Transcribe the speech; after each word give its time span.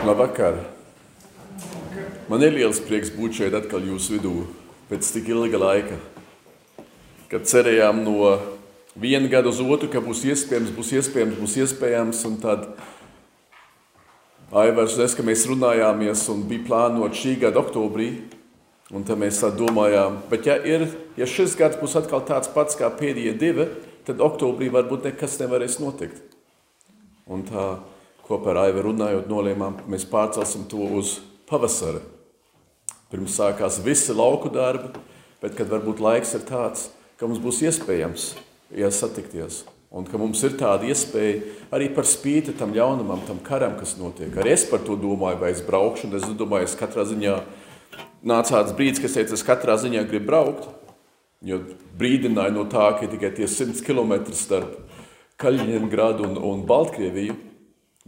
Labvakar! 0.00 0.54
Man 2.28 2.40
ir 2.40 2.54
liels 2.54 2.78
prieks 2.80 3.10
būt 3.12 3.34
šeit 3.36 3.52
atkal 3.58 3.82
jūsu 3.84 4.14
vidū 4.14 4.30
pēc 4.88 5.10
tik 5.12 5.28
ilga 5.28 5.60
laika. 5.60 5.98
Kad 7.28 7.44
cerējām 7.50 8.00
no 8.06 8.30
viena 8.96 9.28
gada 9.28 9.52
uz 9.52 9.60
otru, 9.60 9.90
ka 9.92 10.00
būs 10.00 10.22
iespējams, 10.24 10.72
būs 10.72 10.94
iespējams, 10.96 11.36
būs 11.42 11.58
iespējams, 11.66 12.24
un 12.30 12.40
tad 12.40 12.64
Aivars 14.56 14.96
un 14.96 15.04
es, 15.04 15.12
ka 15.14 15.26
mēs 15.26 15.44
runājāmies 15.52 16.24
un 16.32 16.46
bija 16.48 16.64
plānot 16.70 17.20
šī 17.20 17.36
gada 17.44 17.60
oktobrī, 17.60 18.08
un 18.88 19.04
tad 19.04 19.20
mēs 19.20 19.44
tā 19.44 19.52
domājām, 19.52 20.22
bet 20.32 20.48
ja, 20.48 20.56
ir, 20.64 20.88
ja 21.20 21.28
šis 21.28 21.60
gads 21.60 21.76
būs 21.78 22.00
atkal 22.00 22.24
tāds 22.24 22.48
pats 22.56 22.80
kā 22.80 22.88
pēdējie 22.88 23.36
divi, 23.36 23.68
tad 24.08 24.24
oktobrī 24.24 24.72
varbūt 24.72 25.12
nekas 25.12 25.36
nevarēs 25.44 25.76
notikt. 25.84 26.24
Un 27.28 27.44
tā 27.44 27.72
kopā 28.30 28.54
ar 28.54 28.62
Aivu 28.68 28.86
runājot, 28.86 29.26
nolēmām, 29.30 29.82
mēs 29.90 30.06
pārcelsim 30.10 30.68
to 30.70 30.86
uz 31.00 31.18
pavasari. 31.50 32.02
Pirms 33.10 33.34
sākās 33.40 33.80
visi 33.82 34.14
lauku 34.14 34.52
darbi, 34.54 34.92
bet 35.42 35.56
kad 35.58 35.70
varbūt 35.70 36.02
laiks 36.02 36.36
ir 36.38 36.46
tāds, 36.46 36.88
ka 37.18 37.26
mums 37.26 37.42
būs 37.42 37.64
iespējams 37.66 38.30
ja 38.78 38.90
satikties. 38.94 39.64
Un 39.90 40.06
ka 40.06 40.20
mums 40.22 40.38
ir 40.46 40.54
tāda 40.54 40.86
iespēja 40.86 41.40
arī 41.74 41.88
par 41.90 42.06
spīti 42.06 42.54
tam 42.54 42.70
ļaunumam, 42.76 43.24
tam 43.26 43.40
karam, 43.42 43.74
kas 43.80 43.96
notiek. 43.98 44.30
Arī 44.38 44.52
es 44.54 44.62
par 44.70 44.84
to 44.86 44.94
domāju, 44.94 45.40
vai 45.40 45.50
es 45.50 45.64
braukšu, 45.66 46.06
un 46.06 46.14
es 46.20 46.28
domāju, 46.38 46.68
es 46.68 46.78
katrā 46.78 47.02
ziņā 47.08 47.34
nāca 48.22 48.60
tāds 48.60 48.76
brīdis, 48.78 49.02
kad 49.02 49.10
es 49.10 49.18
teicu, 49.18 49.34
es 49.34 49.46
katrā 49.46 49.74
ziņā 49.82 50.04
gribu 50.06 50.30
braukt. 50.30 50.70
Jo 51.42 51.58
brīdināja 51.98 52.54
no 52.54 52.68
tā, 52.70 52.92
ka 53.00 53.10
tikai 53.10 53.32
tie 53.34 53.50
100 53.50 53.82
km 53.82 54.30
starp 54.36 54.78
Kaļiņģerādu 55.40 56.26
un, 56.28 56.38
un 56.44 56.66
Baltkrieviju. 56.68 57.34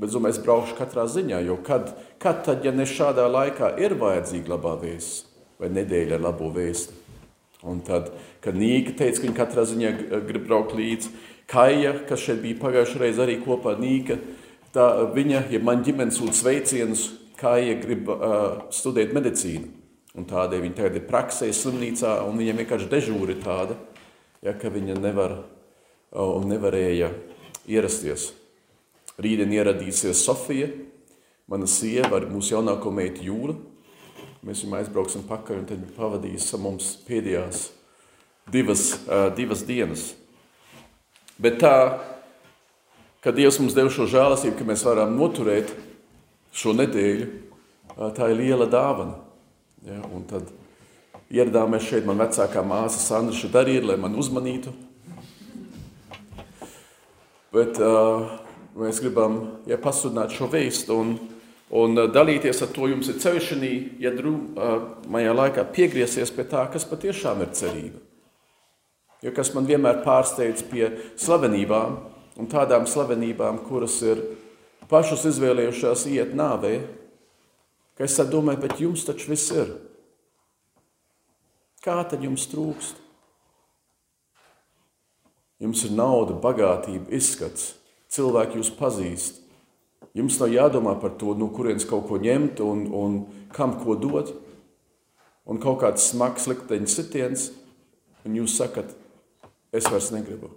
Bet 0.01 0.15
domāju, 0.15 0.39
es 0.39 0.41
braukšu 0.41 0.77
katrā 0.79 1.05
ziņā, 1.11 1.43
jo 1.45 1.59
kad, 1.65 1.91
kad 2.23 2.41
tad, 2.47 2.65
ja 2.65 2.73
ne 2.73 2.87
šādā 2.89 3.27
laikā 3.29 3.75
ir 3.83 3.93
vajadzīga 4.01 4.55
labā 4.55 4.79
vēsts 4.81 5.27
vai 5.61 5.69
nedēļa 5.75 6.17
ar 6.17 6.25
labo 6.31 6.49
vēstu? 6.55 6.97
Un 7.69 7.83
tad, 7.87 8.09
kad 8.43 8.57
Nīka 8.59 8.97
teica, 8.99 9.21
ka 9.21 9.29
viņa 9.29 9.37
katrā 9.37 9.67
ziņā 9.69 9.93
grib 10.27 10.49
braukt 10.49 10.73
līdzi, 10.75 11.13
Kaija, 11.53 11.93
kas 12.09 12.25
šeit 12.25 12.41
bija 12.43 12.59
pagājušajā 12.63 13.03
reizē 13.03 13.27
arī 13.27 13.37
kopā 13.45 13.77
ar 13.77 13.83
Nīka, 13.83 14.17
tā 14.75 14.89
viņa, 15.13 15.45
ja 15.53 15.61
man 15.63 15.85
ģimenes 15.85 16.19
sūta 16.19 16.41
sveicienus, 16.41 17.07
Kaija 17.39 17.77
grib 17.83 18.09
uh, 18.11 18.67
studēt 18.75 19.15
medicīnu. 19.15 19.69
Un 20.19 20.27
tādēļ 20.29 20.65
viņa 20.65 20.79
tagad 20.79 20.99
ir 20.99 21.09
praksē, 21.09 21.53
slimnīcā, 21.55 22.19
un 22.27 22.41
viņam 22.41 22.63
vienkārši 22.65 22.91
dežūri 22.91 23.39
tāda, 23.45 23.77
ja, 24.45 24.57
ka 24.57 24.73
viņa 24.73 24.99
nevar 24.99 25.39
uh, 25.39 26.27
un 26.27 26.49
nevarēja 26.51 27.13
ierasties. 27.71 28.33
Rītdien 29.21 29.53
ieradīsies 29.53 30.23
Sofija, 30.25 30.71
mana 31.51 31.69
sieva 31.69 32.17
ar 32.17 32.31
mūsu 32.31 32.55
jaunāko 32.55 32.93
meitu 32.95 33.27
Jūlu. 33.27 33.59
Mēs 34.43 34.65
viņu 34.65 34.79
aizbrauksim 34.81 35.27
pakaļ 35.29 35.61
un 35.61 35.69
tad 35.69 35.83
viņa 35.83 35.97
pavadīs 35.99 36.49
mums 36.59 36.97
pēdējās 37.07 37.67
divas, 38.51 38.89
divas 39.37 39.63
dienas. 39.69 40.09
Bet 41.43 41.61
tā, 41.63 41.75
ka 43.23 43.33
Dievs 43.35 43.61
mums 43.63 43.77
deva 43.77 43.93
šo 43.93 44.09
žēlastību, 44.11 44.57
ka 44.59 44.67
mēs 44.67 44.83
varam 44.87 45.15
noturēt 45.19 45.71
šo 46.55 46.75
nedēļu, 46.77 47.29
tā 48.17 48.33
ir 48.33 48.41
liela 48.41 48.67
dāvana. 48.71 49.21
Ja, 49.87 49.99
un 50.15 50.27
tad 50.31 50.51
ieradāmies 51.33 51.87
šeit, 51.89 52.07
man 52.07 52.21
vecākā 52.23 52.63
māsa 52.67 53.01
Sandra 53.03 53.35
šeit 53.37 53.57
arī 53.59 53.79
ir, 53.81 53.89
lai 53.89 53.99
man 54.01 54.15
uzmanītu. 54.19 54.75
Bet 57.53 57.79
uh, 57.83 58.42
mēs 58.79 59.01
gribam 59.03 59.39
ja, 59.69 59.79
pasludināt 59.81 60.33
šo 60.35 60.49
vēstu 60.53 60.97
un, 60.97 61.13
un 61.77 62.05
dalīties 62.13 62.63
ar 62.65 62.71
to. 62.75 62.89
Jums 62.91 63.11
ir 63.13 63.21
ceļšanī, 63.23 63.73
ja 64.03 64.13
drūmajā 64.17 65.35
laikā 65.37 65.67
piegriezties 65.75 66.33
pie 66.35 66.47
tā, 66.49 66.65
kas 66.73 66.89
patiešām 66.89 67.45
ir 67.45 67.53
cerība. 67.57 68.03
Jo 69.23 69.31
kas 69.35 69.53
man 69.55 69.69
vienmēr 69.69 70.01
pārsteidz 70.03 70.65
pie 70.67 70.89
slavenībām 71.21 72.01
un 72.43 72.49
tādām 72.51 72.89
slavenībām, 72.91 73.61
kuras 73.69 74.01
ir 74.03 74.23
pašas 74.91 75.29
izvēlējušās 75.31 76.09
iet 76.11 76.33
nāvē, 76.35 76.81
ka 77.95 78.09
es 78.09 78.19
domāju, 78.33 78.65
bet 78.65 78.81
jums 78.83 79.05
taču 79.07 79.31
viss 79.31 79.53
ir. 79.55 79.71
Kā 81.83 82.01
tad 82.09 82.25
jums 82.25 82.49
trūkst? 82.51 82.99
Jums 85.63 85.85
ir 85.87 85.95
nauda, 85.95 86.35
bagātība, 86.43 87.07
izskats 87.15 87.77
cilvēki 88.13 88.61
jūs 88.61 88.73
pazīst. 88.79 89.41
Jums 90.17 90.37
nav 90.43 90.53
jādomā 90.53 90.95
par 91.01 91.15
to, 91.21 91.33
no 91.39 91.49
kurienes 91.55 91.87
kaut 91.89 92.05
ko 92.11 92.19
ņemt 92.21 92.61
un, 92.65 92.87
un 92.93 93.21
kam 93.55 93.79
ko 93.81 93.97
dot. 93.97 94.35
Un 95.49 95.59
kaut 95.59 95.81
kāds 95.83 96.05
smags 96.13 96.45
likteņa 96.47 96.91
sitiens, 96.91 97.49
un 98.23 98.37
jūs 98.39 98.55
sakat, 98.61 98.93
es 99.75 99.89
vairs 99.91 100.13
negribu. 100.15 100.53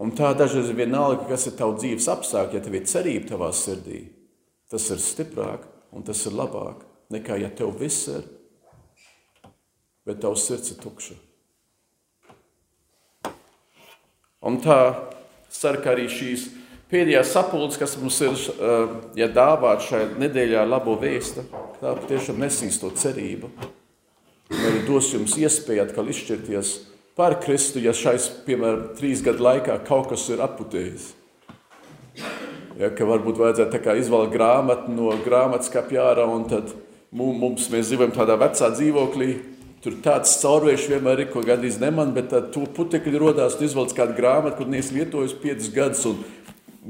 Un 0.00 0.12
tā 0.16 0.30
dažreiz 0.36 0.70
ir 0.70 0.78
vienalga, 0.78 1.26
kas 1.28 1.46
ir 1.48 1.56
tavs 1.58 1.82
dzīves 1.82 2.08
apstākļi, 2.12 2.56
ja 2.56 2.64
tev 2.64 2.76
ir 2.76 2.88
cerība 2.88 3.30
tavā 3.32 3.50
sirdī. 3.56 4.02
Tas 4.72 4.88
ir 4.92 5.00
stiprāk 5.02 5.66
un 5.96 6.04
tas 6.04 6.20
ir 6.28 6.36
labāk 6.36 6.84
nekā 7.12 7.38
ja 7.40 7.50
tev 7.54 7.76
viss 7.80 8.08
ir, 8.10 8.24
bet 10.06 10.20
tavs 10.22 10.46
sirds 10.48 10.72
ir 10.74 10.80
tukša. 10.82 11.16
Un 14.46 14.60
tā 14.62 14.78
ceru, 15.52 15.82
ka 15.82 15.92
arī 15.94 16.06
šīs 16.12 16.48
pēdējās 16.90 17.32
sapulces, 17.34 17.78
kas 17.80 17.96
mums 18.00 18.18
ir 18.24 18.34
eh, 18.36 18.92
ja 19.22 19.30
dāvāt 19.32 19.86
šai 19.86 20.02
nedēļā 20.22 20.66
labo 20.68 20.96
vēstu, 21.00 21.46
tā 21.80 21.96
patiešām 22.02 22.40
nesīs 22.42 22.80
to 22.82 22.92
cerību. 22.94 23.50
Arī 24.54 24.84
dos 24.86 25.10
jums 25.10 25.34
iespēju 25.40 25.82
atkal 25.82 26.10
izšķirties 26.12 26.72
par 27.18 27.38
Kristu, 27.42 27.80
ja 27.82 27.94
šais, 27.96 28.28
piemēram, 28.46 28.92
trīs 28.98 29.22
gadu 29.24 29.42
laikā 29.42 29.80
kaut 29.88 30.12
kas 30.12 30.28
ir 30.30 30.42
atputējis. 30.44 31.08
Ja, 32.76 32.90
ka 32.92 33.08
varbūt 33.08 33.38
vajadzētu 33.40 33.96
izvēlēt 34.02 34.34
grāmatu 34.34 34.92
no 34.92 35.14
grāmatas 35.24 35.72
kapjāra, 35.72 36.26
un 36.28 36.44
tad 36.50 36.74
mums, 37.16 37.70
mēs 37.72 37.88
dzīvojam 37.88 38.12
tādā 38.14 38.36
vecā 38.38 38.68
dzīvoklī, 38.74 39.30
Tur 39.86 39.94
tāds 40.02 40.32
caurvējš 40.42 40.88
vienmēr 40.90 41.20
ir, 41.22 41.28
ko 41.30 41.44
gandrīz 41.46 41.76
neman, 41.78 42.08
bet 42.10 42.32
tad 42.32 42.48
to 42.50 42.64
putekļi 42.74 43.20
rodās, 43.22 43.54
tu 43.54 43.68
izvelc 43.68 43.92
kādu 43.94 44.16
grāmatu, 44.16 44.56
kur 44.58 44.66
neesi 44.66 44.96
lietojis 44.96 45.36
piecus 45.38 45.68
gadus 45.70 46.00
un 46.10 46.24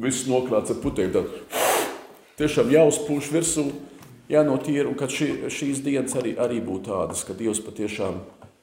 viss 0.01 0.25
noklāts 0.25 0.73
ar 0.73 0.79
putekļu. 0.81 1.21
Tad 1.21 2.41
tiešām 2.41 2.73
jāuzpūš 2.73 3.29
virsū, 3.35 3.67
jānotīra, 4.33 4.87
un 4.89 4.97
kad 4.97 5.13
šī, 5.13 5.29
šīs 5.53 5.85
dienas 5.85 6.17
arī, 6.17 6.33
arī 6.41 6.63
būtu 6.65 6.89
tādas, 6.89 7.21
ka 7.29 7.37
Dievs 7.37 7.61
patiešām 7.67 8.17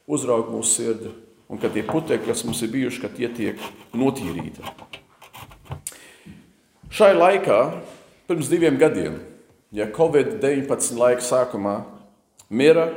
uzraug 0.10 0.50
mūsu 0.56 0.80
sirdi, 0.80 1.14
un 1.46 1.62
ka 1.62 1.70
tie 1.70 1.86
putekļi, 1.86 2.32
kas 2.32 2.42
mums 2.50 2.66
ir 2.66 2.74
bijuši, 2.74 3.06
ka 3.06 3.14
tie 3.14 3.30
tiek 3.38 3.62
notīrīti. 3.94 4.66
Šai 6.90 7.14
laikā, 7.14 7.62
pirms 8.26 8.50
diviem 8.50 8.82
gadiem, 8.82 9.22
ja 9.70 9.92
Covid-19 9.94 10.98
laika 10.98 11.22
sākumā 11.22 11.84
mira 12.50 12.90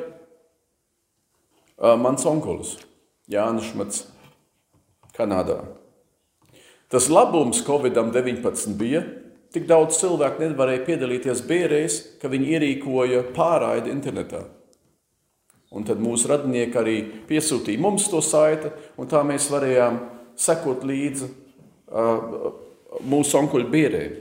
mans 1.76 2.24
onkulis 2.28 2.76
Jānis 3.30 3.72
Šmats, 3.72 4.04
Kanādā. 5.16 5.58
Tas 6.92 7.08
labums 7.10 7.62
Covid-19 7.66 8.76
bija, 8.78 9.00
tik 9.52 9.66
daudz 9.66 9.98
cilvēku 9.98 10.44
nevarēja 10.44 10.84
piedalīties 10.86 11.42
bērēs, 11.48 11.96
ka 12.20 12.30
viņi 12.30 12.52
ierīkoja 12.54 13.24
pārraidi 13.34 13.90
internetā. 13.90 14.44
Un 15.74 15.84
tad 15.84 15.98
mūsu 16.00 16.30
radinieki 16.30 16.78
arī 16.78 16.96
piesūtīja 17.26 17.82
mums 17.82 18.06
to 18.12 18.20
saiti, 18.22 18.70
un 18.96 19.10
tā 19.10 19.24
mēs 19.26 19.48
varējām 19.50 19.98
sekot 20.38 20.84
līdzi 20.86 21.26
uh, 21.26 22.52
mūsu 23.02 23.40
onkuļu 23.40 23.68
bērēm. 23.72 24.14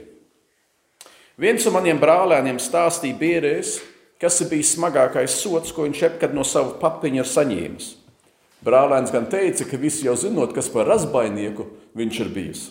Viens 1.40 1.68
no 1.68 1.74
maniem 1.76 2.00
brālēniem 2.00 2.58
stāstīja 2.60 3.18
bērēs, 3.20 3.76
kas 4.22 4.40
ir 4.40 4.50
bijis 4.50 4.74
smagākais 4.76 5.36
sots, 5.40 5.72
ko 5.74 5.86
viņš 5.86 6.02
jebkad 6.06 6.34
no 6.36 6.44
sava 6.46 6.76
papiņa 6.80 7.22
ir 7.22 7.30
saņēmis. 7.30 7.92
Brālēns 8.66 9.12
gan 9.14 9.28
teica, 9.30 9.66
ka 9.68 9.78
visi 9.78 10.06
jau 10.08 10.16
zinot, 10.18 10.54
kas 10.56 10.70
par 10.72 10.88
razbainieku 10.88 11.68
viņš 11.96 12.20
ir 12.24 12.32
bijis. 12.34 12.62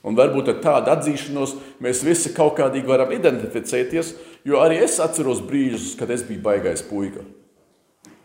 Un 0.00 0.16
varbūt 0.16 0.48
ar 0.48 0.60
tādu 0.64 0.92
atzīšanos 0.94 1.58
mēs 1.84 2.00
visi 2.06 2.32
kaut 2.32 2.54
kādīgi 2.56 2.88
varam 2.88 3.12
identificēties, 3.12 4.14
jo 4.48 4.62
arī 4.62 4.80
es 4.80 4.96
atceros 5.02 5.42
brīžus, 5.44 5.92
kad 6.00 6.10
es 6.10 6.24
biju 6.24 6.40
baigais 6.46 6.82
puika. 6.88 7.26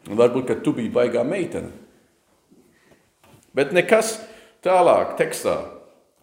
Un 0.07 0.15
varbūt, 0.15 0.47
ka 0.47 0.55
tu 0.63 0.71
biji 0.77 0.93
baigā 0.93 1.25
meitene. 1.27 1.73
Bet 3.55 3.75
nekas 3.75 4.15
tālāk 4.63 5.17
tekstā. 5.19 5.57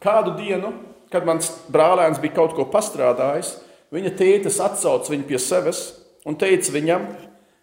Kādu 0.03 0.35
dienu, 0.41 0.73
kad 1.13 1.27
mans 1.29 1.51
brālēns 1.73 2.21
bija 2.23 2.39
kaut 2.41 2.57
ko 2.57 2.65
pastrādājis, 2.73 3.59
viņa 3.93 4.15
tētis 4.17 4.61
atsauc 4.65 5.09
viņu 5.13 5.29
pie 5.29 5.41
sevis 5.41 5.83
un 6.29 6.39
teica 6.39 6.75
viņam, 6.75 7.07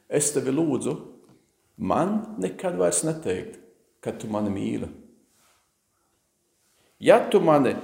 es 0.10 0.32
tevi 0.36 0.54
lūdzu, 0.56 0.96
man 1.78 2.36
nekad 2.42 2.78
vairs 2.80 3.04
neteikt, 3.08 3.60
ka 4.04 4.14
tu 4.16 4.30
mani 4.32 4.52
mīli. 4.54 4.90
Ja 7.00 7.22
tu 7.32 7.40
mani 7.44 7.76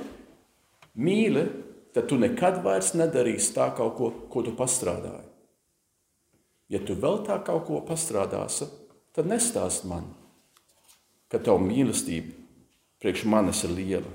mīli, 1.00 1.46
tad 1.96 2.10
tu 2.12 2.20
nekad 2.20 2.60
vairs 2.64 2.94
nedarīsi 2.98 3.54
tā 3.56 3.70
kaut 3.76 3.96
ko, 3.96 4.12
ko 4.32 4.44
tu 4.44 4.52
pastrādāji. 4.56 5.30
Ja 6.72 6.82
tu 6.84 6.98
vēl 6.98 7.22
tā 7.28 7.38
kaut 7.46 7.68
ko 7.68 7.80
pastrādāsi, 7.86 8.68
tad 9.16 9.30
nestāst 9.30 9.86
man, 9.88 10.10
ka 11.32 11.40
tava 11.40 11.62
mīlestība 11.64 12.34
priekš 13.00 13.26
manis 13.30 13.62
ir 13.68 13.76
liela. 13.78 14.12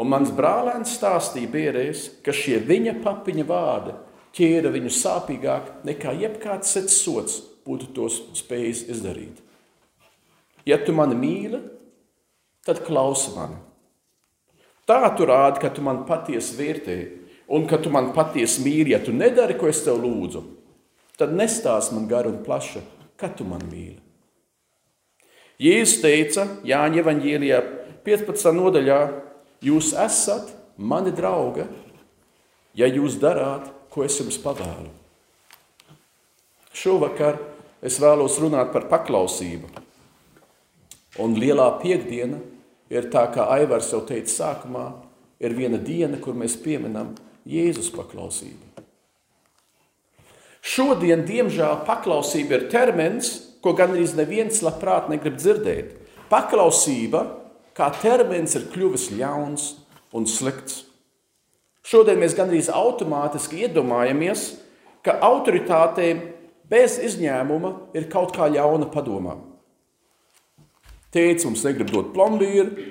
Un 0.00 0.08
mans 0.08 0.30
brālēns 0.32 0.94
stāstīja 0.96 1.50
bērēs, 1.52 2.06
ka 2.24 2.32
šie 2.32 2.62
viņa 2.64 2.96
papiņa 3.04 3.44
vārdi 3.44 3.96
ķēra 4.36 4.72
viņu 4.74 4.92
sāpīgāk 4.94 5.84
nekā 5.86 6.14
jebkāds 6.20 6.74
cits 6.74 7.00
sots 7.02 7.40
būtu 7.66 7.90
tos 7.96 8.20
spējis 8.38 8.86
izdarīt. 8.92 9.40
Ja 10.68 10.78
tu 10.82 10.92
mani 10.94 11.16
mīli, 11.18 11.60
tad 12.66 12.82
klausi 12.86 13.32
mani. 13.36 13.58
Tā 14.88 15.02
tu 15.16 15.26
rādi, 15.28 15.60
ka 15.62 15.70
tu 15.72 15.82
man 15.86 16.04
patiesi 16.08 16.56
vērtē 16.58 16.98
un 17.54 17.66
ka 17.70 17.78
tu 17.82 17.92
man 17.94 18.12
patiesi 18.14 18.62
mīli. 18.64 18.92
Ja 18.94 19.00
tu 19.02 19.14
nedari, 19.14 19.56
ko 19.58 19.70
es 19.70 19.82
tev 19.84 20.00
lūdzu, 20.02 20.42
tad 21.18 21.34
nestāst 21.36 21.94
man 21.94 22.08
garu 22.10 22.32
un 22.34 22.40
plašu, 22.44 22.82
ka 23.20 23.30
tu 23.34 23.46
man 23.46 23.62
mīli. 23.70 23.98
Jēzus 25.60 26.00
teica 26.00 26.46
Jāņa 26.64 27.02
Evangelijā 27.02 27.58
15. 28.06 28.52
nodaļā, 28.56 29.00
jūs 29.60 29.92
esat 29.92 30.48
mani 30.80 31.12
draugi, 31.12 31.66
ja 32.80 32.88
jūs 32.88 33.18
darāt, 33.20 33.68
ko 33.90 34.04
es 34.06 34.18
jums 34.20 34.38
pavēlu. 34.42 34.90
Šovakar 36.70 37.40
es 37.82 37.98
vēlos 38.00 38.38
runāt 38.40 38.72
par 38.74 38.86
paklausību. 38.90 39.68
Un 41.20 41.34
lielā 41.36 41.66
piekdiena 41.82 42.38
ir 42.92 43.10
tā, 43.10 43.26
kā 43.34 43.48
Aivars 43.56 43.90
jau 43.92 44.00
teica 44.06 44.30
sākumā, 44.30 44.86
ir 45.42 45.56
viena 45.56 45.80
diena, 45.80 46.20
kur 46.22 46.36
mēs 46.38 46.56
pieminam 46.60 47.14
Jēzus 47.48 47.90
paklausību. 47.94 48.84
Šodien, 50.60 51.24
diemžēl, 51.24 51.80
paklausība 51.88 52.58
ir 52.58 52.68
termins, 52.72 53.32
ko 53.64 53.72
gandrīz 53.76 54.12
neviens 54.16 54.60
labprāt 54.64 55.08
negrib 55.10 55.38
dzirdēt. 55.40 55.96
Paklausība 56.30 57.24
kā 57.76 57.88
termins 58.00 58.54
ir 58.58 58.68
kļuvis 58.72 59.08
ļauns 59.16 59.66
un 60.16 60.28
slikts. 60.28 60.84
Šodien 61.90 62.20
mēs 62.22 62.36
gandrīz 62.38 62.68
automātiski 62.70 63.64
iedomājamies, 63.64 64.44
ka 65.02 65.16
autoritātēm 65.26 66.20
bez 66.70 67.00
izņēmuma 67.02 67.72
ir 67.98 68.06
kaut 68.12 68.30
kā 68.36 68.46
ļauna 68.52 68.86
padomā. 68.92 69.34
Tēvs 71.10 71.48
mums 71.48 71.64
negrib 71.66 71.90
dot 71.90 72.12
plombīru, 72.14 72.84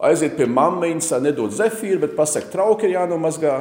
aiziet 0.00 0.38
pie 0.38 0.46
mammas, 0.48 1.10
nedod 1.20 1.52
zefīru, 1.52 2.00
bet 2.06 2.16
pasakot, 2.16 2.48
trauki 2.54 2.88
ir 2.88 2.96
jānomazgā. 2.96 3.58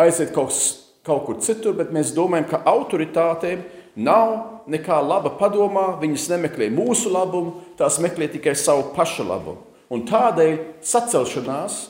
Aiziet 0.00 0.32
kaut, 0.32 0.56
kaut 1.04 1.26
kur 1.26 1.40
citur, 1.44 1.76
bet 1.76 1.92
mēs 1.92 2.14
domājam, 2.16 2.48
ka 2.54 2.64
autoritātēm 2.72 3.66
nav 4.00 4.64
nekā 4.70 4.96
laba 5.04 5.34
padomā, 5.36 5.90
viņas 6.00 6.30
nemeklē 6.32 6.72
mūsu 6.72 7.12
labumu, 7.12 7.58
tās 7.76 8.00
meklē 8.00 8.32
tikai 8.32 8.56
savu 8.56 8.94
pašu 8.96 9.28
labumu. 9.28 9.66
Un 9.92 10.08
tādēļ 10.08 10.60
sacelšanās 10.86 11.82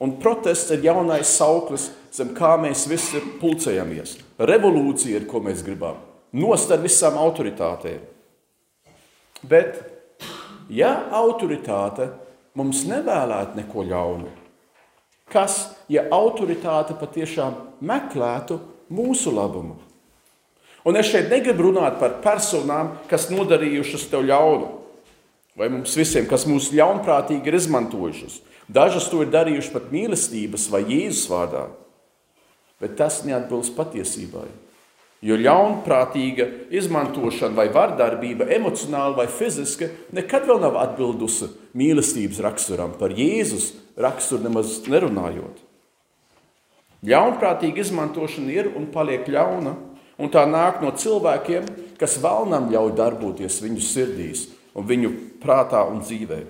un 0.00 0.14
protests 0.22 0.72
ir 0.74 0.84
jaunais 0.86 1.30
sauklis, 1.38 1.88
zem 2.14 2.32
kā 2.36 2.54
mēs 2.60 2.86
visi 2.90 3.20
pulcējamies. 3.40 4.16
Revolūcija 4.38 5.20
ir, 5.20 5.26
ko 5.30 5.42
mēs 5.44 5.64
gribam. 5.66 5.98
Nost 6.32 6.70
ar 6.70 6.82
visām 6.82 7.18
autoritātēm. 7.18 8.00
Bet, 9.48 9.78
ja 10.70 10.92
autoritāte 11.14 12.10
mums 12.58 12.84
nevēlētu 12.88 13.58
neko 13.58 13.84
ļaunu, 13.86 14.30
kas, 15.30 15.60
ja 15.88 16.08
autoritāte 16.14 16.96
patiešām 16.98 17.56
meklētu 17.80 18.58
mūsu 18.90 19.32
labumu? 19.34 19.78
Un 20.88 20.96
es 20.96 21.10
šeit 21.10 21.28
negribu 21.30 21.68
runāt 21.68 21.98
par 22.00 22.18
personām, 22.24 22.94
kas 23.10 23.28
nodarījušas 23.32 24.08
tev 24.10 24.24
ļaunu, 24.28 24.68
vai 25.58 25.68
mums 25.72 25.96
visiem, 25.98 26.26
kas 26.30 26.46
mūs 26.48 26.70
ļaunprātīgi 26.74 27.50
ir 27.50 27.58
izmantojušas. 27.58 28.38
Dažas 28.68 29.08
to 29.10 29.24
ir 29.24 29.32
darījušas 29.32 29.74
pat 29.74 29.90
mīlestības 29.92 30.68
vai 30.72 30.84
Jēzus 30.86 31.26
vārdā, 31.32 31.66
bet 32.82 32.96
tas 33.00 33.22
neatbilst 33.26 33.74
patiesībai. 33.76 34.46
Jo 35.24 35.34
ļaunprātīga 35.40 36.46
izmantošana 36.78 37.56
vai 37.58 37.66
vardarbība, 37.74 38.46
emocionāli 38.54 39.18
vai 39.18 39.26
fiziski, 39.26 39.88
nekad 40.14 40.46
vēl 40.46 40.60
nav 40.62 40.78
atbildusi 40.78 41.50
mīlestības 41.74 42.38
raksturam, 42.44 42.94
par 43.00 43.16
Jēzus 43.18 43.72
raksturu 43.98 44.46
nemaz 44.46 44.78
nerunājot. 44.86 45.64
Ļaunprātīga 47.08 47.82
izmantošana 47.82 48.54
ir 48.54 48.70
un 48.78 48.86
paliek 48.94 49.26
ļauna, 49.26 49.74
Un 50.18 50.32
tā 50.34 50.42
nāk 50.50 50.80
no 50.82 50.90
cilvēkiem, 50.98 51.66
kas 51.98 52.18
vēlnam 52.18 52.72
ļauj 52.72 52.94
darboties 52.98 53.60
viņu 53.62 53.82
sirdīs, 53.86 54.48
un 54.74 54.86
viņu 54.86 55.12
prātā 55.42 55.84
un 55.90 56.02
dzīvē. 56.02 56.42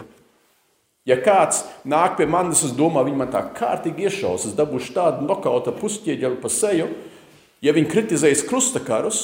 Ja 1.08 1.17
kāds 1.25 1.62
nāk 1.88 2.19
pie 2.19 2.26
manis, 2.29 2.64
es 2.67 2.75
domāju, 2.76 3.08
viņi 3.08 3.20
man 3.20 3.31
tā 3.32 3.40
kārtīgi 3.56 4.08
iešaus, 4.08 4.49
es 4.50 4.56
dabūšu 4.58 4.93
tādu 4.96 5.29
nokauta 5.29 5.73
pusķieģeli 5.76 6.40
pa 6.43 6.50
seju, 6.52 6.90
ja 7.64 7.73
viņi 7.76 7.90
kritizēs 7.93 8.44
krustakarus, 8.49 9.23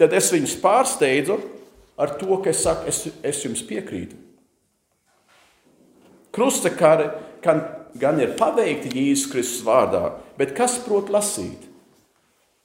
tad 0.00 0.16
es 0.16 0.30
viņus 0.32 0.56
pārsteidzu 0.62 1.36
ar 2.00 2.16
to, 2.20 2.40
ka 2.40 2.50
es 2.54 2.64
saku, 2.64 2.88
es, 2.88 3.04
es 3.22 3.44
jums 3.44 3.62
piekrītu. 3.68 4.16
Krustakari 6.34 7.12
gan, 7.44 7.60
gan 8.00 8.18
ir 8.22 8.34
paveikti 8.38 8.96
Jēzus 8.96 9.28
Kristus 9.30 9.62
vārdā, 9.66 10.08
bet 10.40 10.56
kas 10.56 10.80
prot 10.82 11.12
lasīt? 11.12 11.74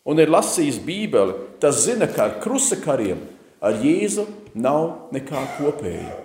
un 0.10 0.20
ir 0.22 0.31
lasījis 0.31 0.80
Bībeli, 0.86 1.36
tas 1.62 1.84
zina, 1.86 2.08
ka 2.10 2.26
ar 2.26 2.38
krusakariem 2.44 3.22
ar 3.62 3.80
Jēzu 3.84 4.26
nav 4.56 5.12
nekā 5.14 5.44
kopēja. 5.58 6.16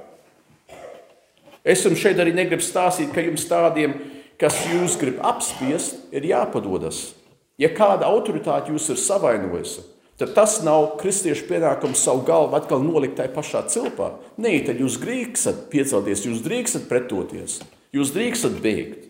Es 1.65 1.83
jums 1.85 2.01
šeit 2.03 2.21
arī 2.21 2.35
negribu 2.37 2.63
stāstīt, 2.63 3.11
ka 3.15 3.25
jums 3.25 3.47
tādiem, 3.49 3.97
kas 4.41 4.59
jūs 4.69 4.99
grib 5.01 5.21
apspiest, 5.25 5.97
ir 6.13 6.27
jāpadodas. 6.29 7.15
Ja 7.61 7.71
kāda 7.73 8.11
autoritāte 8.11 8.75
jūs 8.75 8.91
ir 8.93 8.99
savainojusi, 9.01 9.85
tad 10.21 10.35
tas 10.37 10.59
nav 10.67 10.97
kristiešu 11.01 11.47
pienākums 11.49 12.03
savu 12.05 12.25
galvu 12.27 12.59
atkal 12.59 12.83
nolikt 12.85 13.17
tajā 13.19 13.33
pašā 13.35 13.65
cilpā. 13.73 14.11
Nē, 14.37 14.59
tad 14.67 14.83
jūs 14.83 14.99
drīkstat 15.03 15.69
piecelties, 15.73 16.27
jūs 16.29 16.43
drīkstat 16.45 16.89
pretoties, 16.91 17.61
jūs 17.95 18.13
drīkstat 18.15 18.59
bēgt. 18.63 19.09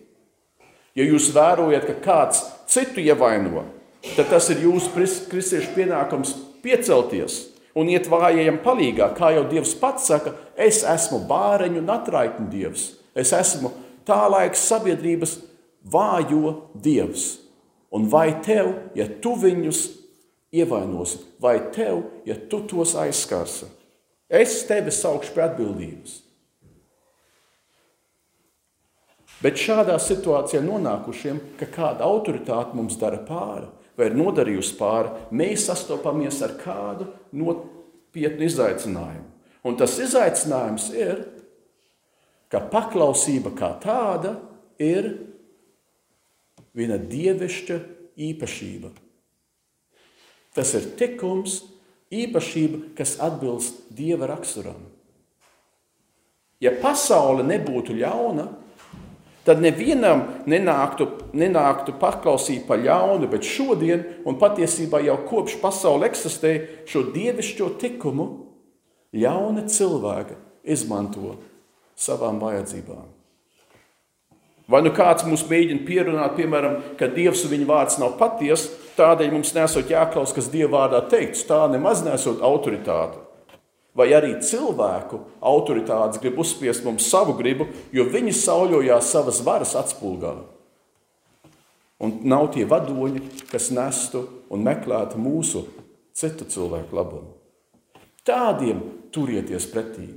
Ja 0.95 1.03
jūs 1.03 1.33
vērojat, 1.35 1.89
ka 1.89 1.97
kāds 2.05 2.45
citu 2.71 3.03
ievaino, 3.03 3.65
tad 4.15 4.29
tas 4.31 4.47
ir 4.53 4.63
jūsu 4.63 4.93
kristiešu 5.27 5.73
pienākums 5.75 6.31
piecelties 6.63 7.41
un 7.75 7.89
iet 7.91 8.07
vājajam 8.11 8.61
palīgā. 8.63 9.11
Kā 9.17 9.33
jau 9.35 9.45
Dievs 9.51 9.75
pats 9.79 10.07
saka, 10.11 10.33
es 10.55 10.83
esmu 10.87 11.21
bāreņu 11.29 11.81
un 11.83 11.91
atraitņu 11.95 12.47
Dievs. 12.51 12.87
Es 13.15 13.33
esmu 13.35 13.71
tā 14.07 14.21
laika 14.31 14.57
sabiedrības 14.59 15.37
vājo 15.91 16.55
Dievs. 16.73 17.35
Un 17.95 18.09
vai 18.11 18.41
tev, 18.43 18.73
ja 18.97 19.07
tu 19.21 19.35
viņus 19.39 19.85
ievainosi, 20.55 21.21
vai 21.39 21.59
tev, 21.75 22.01
ja 22.27 22.35
tu 22.49 22.61
tos 22.67 22.95
aizskarsi, 22.99 23.69
es 24.27 24.63
tevi 24.67 24.91
saukšu 24.91 25.35
pie 25.35 25.43
atbildības. 25.45 26.21
Bet 29.43 29.59
šādā 29.59 29.97
situācijā 29.99 30.61
nonākušiem, 30.63 31.41
ka 31.59 31.67
kāda 31.71 32.07
autoritāte 32.07 32.75
mums 32.77 32.95
dara 32.99 33.19
pāri, 33.27 33.67
vai 33.95 34.09
ir 34.09 34.17
nodarījusi 34.17 34.75
pāri, 34.79 35.13
mēs 35.35 35.67
sastopamies 35.69 36.41
ar 36.45 36.55
kādu 36.59 37.07
nopietnu 37.35 38.47
izaicinājumu. 38.47 39.29
Un 39.65 39.77
tas 39.79 39.95
izaicinājums 40.01 40.89
ir, 40.93 41.23
ka 42.51 42.61
paklausība 42.71 43.53
kā 43.57 43.71
tāda 43.81 44.35
ir 44.77 45.09
viena 46.75 46.99
dievišķa 47.01 47.79
īpašība. 48.29 48.91
Tas 50.55 50.71
ir 50.77 50.91
tikums, 50.99 51.63
īpašība, 52.15 52.93
kas 52.95 53.17
atbilst 53.23 53.87
dieva 53.95 54.29
raksturam. 54.31 54.79
Ja 56.63 56.71
pasaule 56.79 57.43
nebūtu 57.43 57.97
ļauna, 57.97 58.45
tad 59.45 59.61
nevienam 59.61 60.23
nenāktu, 60.49 61.07
nenāktu 61.37 61.95
paklausīt 62.01 62.65
par 62.67 62.81
ļaunu, 62.81 63.29
bet 63.31 63.45
šodien, 63.45 64.03
un 64.25 64.39
patiesībā 64.41 65.03
jau 65.05 65.19
kopš 65.29 65.59
pasaule 65.61 66.09
eksistē, 66.09 66.55
šo 66.89 67.07
dievišķo 67.13 67.69
tikumu 67.81 68.29
ļauni 69.15 69.67
cilvēki 69.71 70.39
izmanto 70.75 71.35
savām 71.95 72.41
vajadzībām. 72.41 73.11
Vai 74.65 74.81
nu 74.81 74.89
kāds 74.97 75.27
mums 75.27 75.43
mēģina 75.45 75.85
pierunāt, 75.85 76.33
piemēram, 76.39 76.79
ka 76.97 77.11
Dievs 77.13 77.43
un 77.45 77.53
viņa 77.53 77.67
vārds 77.69 77.99
nav 78.01 78.15
patiesa, 78.17 78.71
tādēļ 78.97 79.35
mums 79.35 79.53
nesot 79.53 79.91
jāklaus, 79.93 80.33
kas 80.33 80.49
Dieva 80.49 80.79
vārdā 80.79 81.03
teikts, 81.11 81.45
tā 81.45 81.67
nemaz 81.69 82.01
nesot 82.05 82.41
autoritāte. 82.41 83.21
Vai 83.95 84.09
arī 84.15 84.35
cilvēku 84.43 85.21
autoritātes 85.39 86.19
grib 86.21 86.39
uzspiest 86.43 86.83
mums 86.85 87.07
savu 87.09 87.37
gribu, 87.39 87.69
jo 87.95 88.07
viņi 88.11 88.35
sauļojās 88.35 89.13
savas 89.15 89.39
varas 89.45 89.75
atspulgā. 89.79 90.35
Un 92.03 92.19
nav 92.27 92.49
tie 92.53 92.65
vadoņi, 92.67 93.23
kas 93.47 93.71
nestu 93.71 94.25
un 94.51 94.65
meklētu 94.67 95.19
mūsu 95.19 95.63
citu 96.15 96.47
cilvēku 96.51 96.95
labumu. 96.95 97.31
Tādiem 98.25 98.81
turieties 99.15 99.67
pretī, 99.71 100.09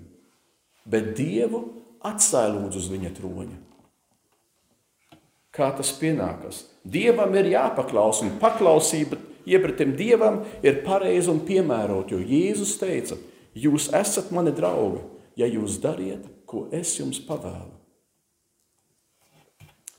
bet 0.88 1.12
Dievu 1.14 1.62
atstāj 2.08 2.50
lūdzu 2.54 2.82
uz 2.82 2.90
viņa 2.90 3.14
troņa. 3.18 3.58
Kā 5.54 5.70
tas 5.76 5.90
pienākas? 5.99 6.64
Dievam 6.87 7.35
ir 7.37 7.50
jāpaklaus, 7.52 8.23
un 8.25 8.37
paklausība 8.40 9.18
iepratim 9.49 9.94
Dievam 9.99 10.42
ir 10.62 10.82
pareiza 10.85 11.32
un 11.32 11.42
piemērota, 11.47 12.14
jo 12.14 12.23
Jēzus 12.23 12.76
teica, 12.80 13.18
jūs 13.64 13.88
esat 13.96 14.30
mani 14.34 14.52
draugi, 14.54 15.02
ja 15.38 15.48
jūs 15.48 15.78
dariet, 15.82 16.24
ko 16.48 16.66
es 16.74 16.94
jums 16.98 17.20
pavēlu. 17.26 17.74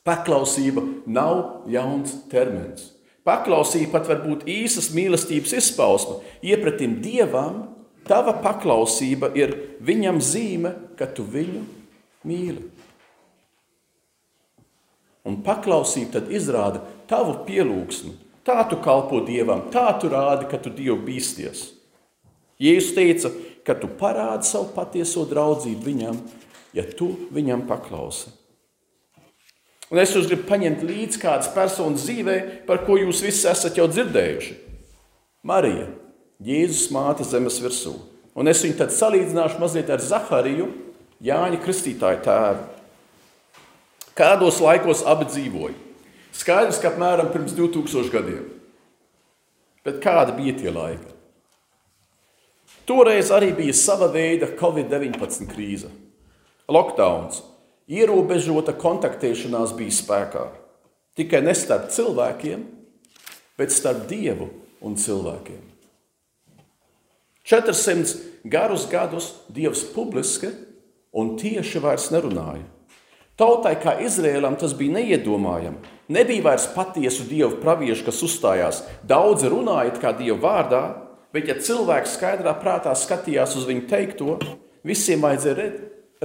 Paklausība 0.07 0.81
nav 1.05 1.67
jauns 1.69 2.15
termins. 2.31 2.93
Paklausība 3.27 3.99
pat 3.99 4.07
var 4.09 4.21
būt 4.23 4.47
īsas 4.49 4.89
mīlestības 4.95 5.53
izpausme. 5.59 6.17
Iepratim 6.41 6.97
Dievam, 7.03 7.67
tava 8.07 8.33
paklausība 8.41 9.29
ir 9.37 9.53
viņam 9.85 10.21
zīme, 10.23 10.73
ka 10.97 11.05
tu 11.13 11.27
viņu 11.27 11.61
mīli. 12.25 12.63
Un 15.29 15.43
paklausība 15.45 16.17
tad 16.17 16.31
izrāda 16.33 16.81
tavu 17.09 17.43
pielūgsmu. 17.45 18.15
Tā 18.47 18.63
tu 18.71 18.79
kalpo 18.81 19.19
Dievam, 19.27 19.67
tā 19.69 19.91
tu 20.01 20.09
rādi, 20.09 20.47
ka 20.49 20.57
tu 20.57 20.71
Dievu 20.73 20.97
bīsties. 21.05 21.67
Jēzus 22.59 22.95
teica, 22.95 23.29
ka 23.69 23.77
tu 23.77 23.88
parādi 23.99 24.49
savu 24.49 24.71
patieso 24.73 25.27
draudzību 25.29 25.85
viņam, 25.85 26.19
ja 26.73 26.85
tu 26.97 27.13
viņam 27.29 27.67
paklausi. 27.69 28.31
Un 29.89 30.01
es 30.01 30.13
jums 30.13 30.27
gribu 30.29 30.45
paņemt 30.49 30.81
līdzi 30.85 31.21
kādas 31.21 31.49
personas 31.53 32.05
dzīvē, 32.05 32.65
par 32.65 32.83
ko 32.85 32.97
jūs 32.97 33.21
visi 33.25 33.47
esat 33.49 33.77
jau 33.77 33.88
dzirdējuši. 33.89 34.57
Marija, 35.45 35.88
Jēzus 36.45 36.89
māte 36.93 37.25
zemes 37.25 37.57
virsū. 37.61 37.95
Un 38.38 38.47
es 38.49 38.61
viņu 38.63 38.77
tad 38.79 38.93
salīdzināšu 38.95 39.61
mazliet 39.61 39.89
ar 39.91 40.01
Zahariju, 40.01 40.69
Jāņa 41.25 41.59
Kristītāja 41.63 42.21
tēvu. 42.23 42.67
Kādos 44.15 44.61
laikos 44.63 45.01
abi 45.09 45.27
dzīvoja? 45.27 45.75
Skaidrs, 46.35 46.79
ka 46.79 46.93
apmēram 46.93 47.31
pirms 47.33 47.55
2000 47.57 48.13
gadiem. 48.13 48.45
Bet 49.83 49.99
kāda 50.03 50.35
bija 50.38 50.55
tie 50.59 50.71
laiki? 50.71 51.18
Toreiz 52.89 53.29
arī 53.29 53.51
bija 53.53 53.74
sava 53.77 54.08
veida 54.10 54.48
Covid-19 54.58 55.46
krīze. 55.51 55.91
Lockdowns, 56.65 57.43
ierobežota 57.86 58.74
kontaktēšanās 58.74 59.75
bija 59.77 59.93
spēkā. 59.93 60.46
Tikai 61.13 61.43
ne 61.46 61.53
starp 61.53 61.91
cilvēkiem, 61.93 62.63
bet 63.62 63.75
starp 63.75 64.08
dievu 64.10 64.48
un 64.81 64.96
cilvēkiem. 64.98 65.60
400 67.46 68.50
garus 68.50 68.88
gadus 68.89 69.27
dievs 69.53 69.84
publiski 69.93 70.50
un 71.13 71.36
tieši 71.38 71.81
vairs 71.84 72.08
nerunāja. 72.13 72.65
Tautai 73.38 73.75
kā 73.81 74.00
Izrēlam 74.01 74.58
tas 74.60 74.74
bija 74.77 74.98
neiedomājami. 74.98 75.77
Nebija 76.10 76.48
vairs 76.50 76.65
patiesu 76.74 77.27
dievu 77.29 77.62
praviešu, 77.62 78.08
kas 78.10 78.24
uzstājās. 78.25 78.81
Daudzi 79.05 79.50
runāja 79.53 79.93
kā 80.01 80.12
dievu 80.17 80.39
vārdā, 80.41 81.08
bet 81.36 81.50
ja 81.50 81.55
cilvēks 81.59 82.17
skaidrā 82.17 82.53
prātā 82.62 82.93
skatījās 82.98 83.55
uz 83.59 83.67
viņu 83.69 83.86
teikto, 83.89 84.38
visiem 84.88 85.24
vajadzēja 85.25 85.69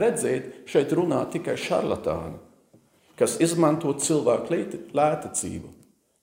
redzēt, 0.00 0.50
šeit 0.70 0.92
runā 0.96 1.22
tikai 1.32 1.56
šarlatāni, 1.60 2.38
kas 3.18 3.38
izmanto 3.44 3.92
cilvēku 4.00 4.60
lētacību. 4.96 5.70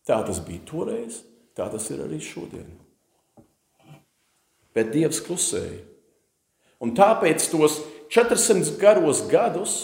Tā 0.07 0.17
tas 0.27 0.41
bija 0.43 0.65
toreiz, 0.65 1.21
tā 1.55 1.67
tas 1.71 1.85
ir 1.93 2.01
arī 2.03 2.19
šodien. 2.23 2.67
Bet 4.75 4.91
Dievs 4.93 5.21
klusēja. 5.23 5.83
Un 6.81 6.95
tāpēc 6.97 7.43
tos 7.51 7.77
400 8.11 8.79
garos 8.81 9.21
gadus 9.29 9.75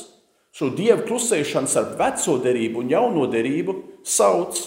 šo 0.58 0.72
dievu 0.74 1.06
klusēšanu 1.06 1.70
starp 1.70 1.94
veco 2.00 2.38
derību 2.42 2.82
un 2.82 2.90
jauno 2.90 3.28
derību 3.30 3.76
sauc 4.08 4.58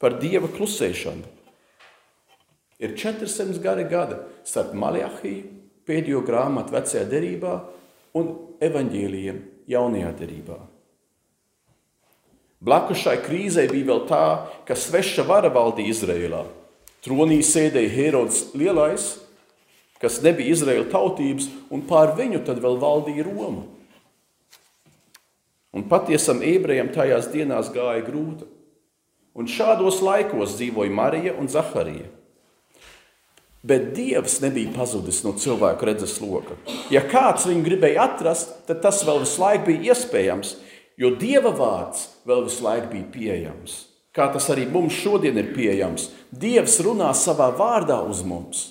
par 0.00 0.18
dieva 0.20 0.50
klusēšanu. 0.52 1.39
Ir 2.80 2.96
400 2.96 3.60
gari 3.60 3.84
gadi 3.90 4.16
starp 4.48 4.72
Maljahiju, 4.78 5.48
pēdējo 5.84 6.22
grāmatu 6.24 6.72
vecajā 6.72 7.04
derībā 7.10 7.54
un 8.16 8.30
evaņģēlījiem 8.62 9.40
jaunajā 9.70 10.12
derībā. 10.20 10.58
Blakus 12.60 13.00
šai 13.00 13.16
krīzē 13.24 13.64
bija 13.70 13.88
vēl 13.88 14.04
tā, 14.08 14.24
ka 14.68 14.76
sveša 14.76 15.24
vara 15.28 15.48
valdīja 15.52 15.94
Izrēlā. 15.94 16.44
Tronī 17.00 17.40
sēdēja 17.44 17.92
Herods 17.94 18.42
Lielais, 18.52 19.14
kas 20.00 20.18
nebija 20.24 20.52
Izraēla 20.52 20.88
tautības, 20.92 21.48
un 21.72 21.86
pār 21.88 22.12
viņu 22.18 22.42
tad 22.44 22.60
vēl 22.60 22.76
valdīja 22.80 23.24
Roma. 23.24 23.64
Un 25.72 25.86
patiesam 25.88 26.42
ebrejam 26.44 26.90
tajās 26.92 27.30
dienās 27.32 27.70
gāja 27.72 28.02
grūti. 28.04 28.48
Un 29.38 29.48
šādos 29.48 30.00
laikos 30.02 30.56
dzīvoja 30.58 30.92
Marija 30.92 31.36
un 31.38 31.48
Zaharija. 31.48 32.08
Bet 33.66 33.90
Dievs 33.96 34.38
nebija 34.40 34.72
pazudis 34.72 35.20
no 35.26 35.34
cilvēku 35.36 35.84
redzes 35.84 36.16
loka. 36.22 36.56
Ja 36.92 37.02
kāds 37.04 37.44
viņu 37.48 37.66
gribēja 37.66 38.08
atrast, 38.08 38.54
tad 38.70 38.80
tas 38.84 39.02
vēl 39.04 39.20
visu 39.26 39.42
laiku 39.42 39.68
bija 39.68 39.92
iespējams, 39.92 40.56
jo 41.00 41.12
Dieva 41.20 41.52
vārds 41.52 42.08
vēl 42.28 42.46
visu 42.48 42.64
laiku 42.64 42.92
bija 42.94 43.12
pieejams. 43.12 43.78
Kā 44.16 44.30
tas 44.32 44.48
arī 44.50 44.64
mums 44.66 44.96
šodien 44.96 45.36
ir 45.38 45.52
pieejams. 45.54 46.08
Dievs 46.32 46.80
runā 46.82 47.12
savā 47.14 47.52
vārdā 47.54 48.00
uz 48.08 48.24
mums 48.26 48.70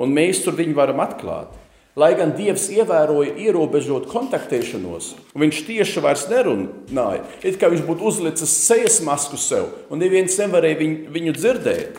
un 0.00 0.14
mēs 0.16 0.44
tur 0.44 0.56
viņu 0.58 0.76
varam 0.78 1.02
atklāt. 1.04 1.56
Lai 1.98 2.12
gan 2.16 2.30
Dievs 2.36 2.68
ievēroja 2.70 3.34
ierobežot 3.42 4.06
kontaktēšanos, 4.12 5.10
viņš 5.36 5.62
tieši 5.66 6.02
vairs 6.04 6.28
nerunāja, 6.30 7.24
it 7.42 7.58
kā 7.60 7.68
viņš 7.72 7.82
būtu 7.88 8.06
uzlicis 8.08 8.54
sejas 8.62 9.00
masku 9.04 9.36
sev, 9.40 9.66
un 9.90 10.00
neviens 10.00 10.38
nevarēja 10.38 10.78
viņu, 10.80 11.10
viņu 11.16 11.34
dzirdēt. 11.36 11.98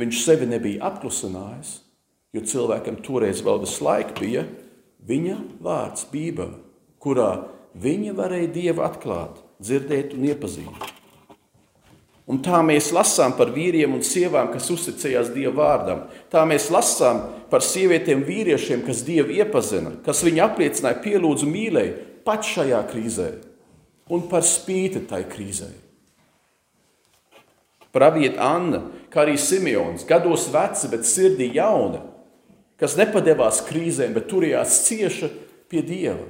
Viņš 0.00 0.24
sevi 0.24 0.48
nebija 0.50 0.88
apklusinājis, 0.90 1.76
jo 2.34 2.42
cilvēkam 2.42 2.98
toreiz 3.04 3.44
vēl 3.46 3.60
visu 3.62 3.84
laiku 3.86 4.16
bija 4.18 4.42
viņa 5.06 5.36
vārds, 5.62 6.08
Bībele, 6.10 6.58
kurā 6.98 7.44
viņa 7.78 8.16
varēja 8.18 8.50
Dievu 8.56 8.84
atklāt, 8.86 9.38
dzirdēt 9.62 10.16
un 10.16 10.26
iepazīt. 10.32 10.90
Un 12.24 12.38
tā 12.40 12.62
mēs 12.64 12.88
lasām 12.96 13.34
par 13.36 13.50
vīriem 13.52 13.98
un 13.98 14.02
sievām, 14.04 14.48
kas 14.54 14.70
uzticējās 14.72 15.28
Dieva 15.34 15.52
vārdam. 15.58 16.06
Tā 16.32 16.46
mēs 16.48 16.70
lasām 16.72 17.20
par 17.52 17.60
sievietēm 17.62 18.24
vīriešiem, 18.24 18.80
kas 18.86 19.04
Dievu 19.04 19.36
iepazina, 19.36 19.92
kas 20.06 20.24
viņu 20.24 20.40
apliecināja, 20.46 21.02
pielūdzu, 21.04 21.50
mīlēja 21.50 21.98
pat 22.24 22.48
šajā 22.48 22.80
krīzē 22.88 23.28
un 24.08 24.24
par 24.30 24.44
spīti 24.44 25.04
tai 25.08 25.22
krīzē. 25.28 25.68
Praviet 27.94 28.40
Anna, 28.42 28.80
kā 29.14 29.22
arī 29.22 29.38
Simeons, 29.38 30.04
gados 30.08 30.48
veci, 30.52 30.90
bet 30.90 31.06
sirdī 31.06 31.52
jauna, 31.54 32.02
kas 32.80 32.98
nepadevās 32.98 33.62
krīzēm, 33.68 34.12
bet 34.16 34.26
turējās 34.30 34.82
cieša 34.88 35.30
pie 35.70 35.82
Dieva. 35.86 36.26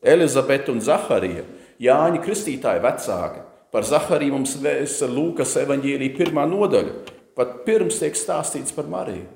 Elizabete 0.00 0.72
un 0.72 0.80
Zaharija, 0.80 1.42
Jāņa 1.80 2.20
Kristītāja 2.24 2.80
vecāka, 2.84 3.50
Par 3.70 3.86
Zahariju 3.86 4.34
mums 4.34 4.56
vēsta 4.58 5.06
Lūkas 5.06 5.54
evanģēlīja 5.62 6.16
pirmā 6.16 6.42
nodaļa, 6.50 6.94
pat 7.38 7.60
pirms 7.66 8.00
tiek 8.02 8.16
stāstīts 8.18 8.74
par 8.74 8.88
Mariju. 8.90 9.28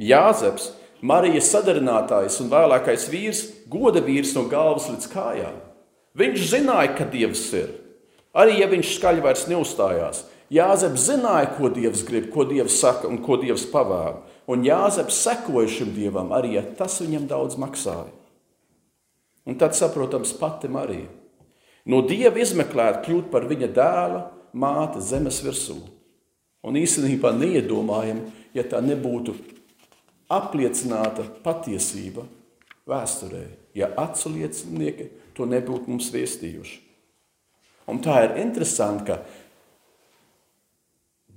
Jāzeps, 0.00 0.70
Marijas 1.02 1.50
sadarinātājs 1.50 2.38
un 2.44 2.50
vēlākais 2.52 3.08
vīrs, 3.10 3.42
goda 3.72 4.02
vīrs 4.04 4.36
no 4.36 4.44
galvas 4.48 4.86
līdz 4.92 5.10
kājām. 5.10 5.56
Viņš 6.20 6.46
zināja, 6.52 6.94
ka 6.94 7.08
Dievs 7.10 7.42
ir. 7.58 7.72
Arī 8.36 8.60
ja 8.60 8.68
viņš 8.70 8.94
skaļi 8.94 9.24
vairs 9.24 9.48
neuzstājās, 9.50 10.22
Jāzeps 10.50 11.06
zināja, 11.06 11.52
ko 11.54 11.70
Dievs 11.70 12.02
grib, 12.06 12.30
ko 12.34 12.44
Dievs 12.48 12.80
saka 12.82 13.06
un 13.06 13.20
ko 13.22 13.38
Dievs 13.38 13.68
pavēla. 13.70 14.18
Un 14.50 14.64
Jāzeps 14.66 15.20
sekoja 15.22 15.70
šim 15.70 15.92
Dievam, 15.94 16.32
arī 16.34 16.56
ja 16.56 16.64
tas 16.78 16.98
viņam 17.02 17.28
daudz 17.30 17.58
maksāja. 17.60 18.10
Un 19.46 19.56
tad, 19.58 19.76
saprotams, 19.78 20.34
pati 20.36 20.68
Marija 20.68 21.08
no 21.88 22.02
dieva 22.06 22.40
izmeklēt, 22.40 23.02
kļūt 23.06 23.30
par 23.32 23.46
viņa 23.50 23.70
dēla, 23.74 24.20
māte 24.52 25.00
zemes 25.04 25.40
virsū. 25.44 25.78
Un 26.66 26.76
īstenībā 26.76 27.32
neiedomājam, 27.32 28.26
ja 28.54 28.66
tā 28.68 28.82
nebūtu 28.84 29.34
apliecināta 30.30 31.24
patiesība 31.44 32.26
vēsturē, 32.90 33.46
ja 33.74 33.90
acu 33.98 34.34
liecinieki 34.34 35.08
to 35.34 35.48
nebūtu 35.48 35.90
mums 35.90 36.10
vēstījuši. 36.12 36.78
Un 37.90 37.98
tā 38.04 38.20
ir 38.26 38.36
interesanti, 38.44 39.08
ka 39.08 39.16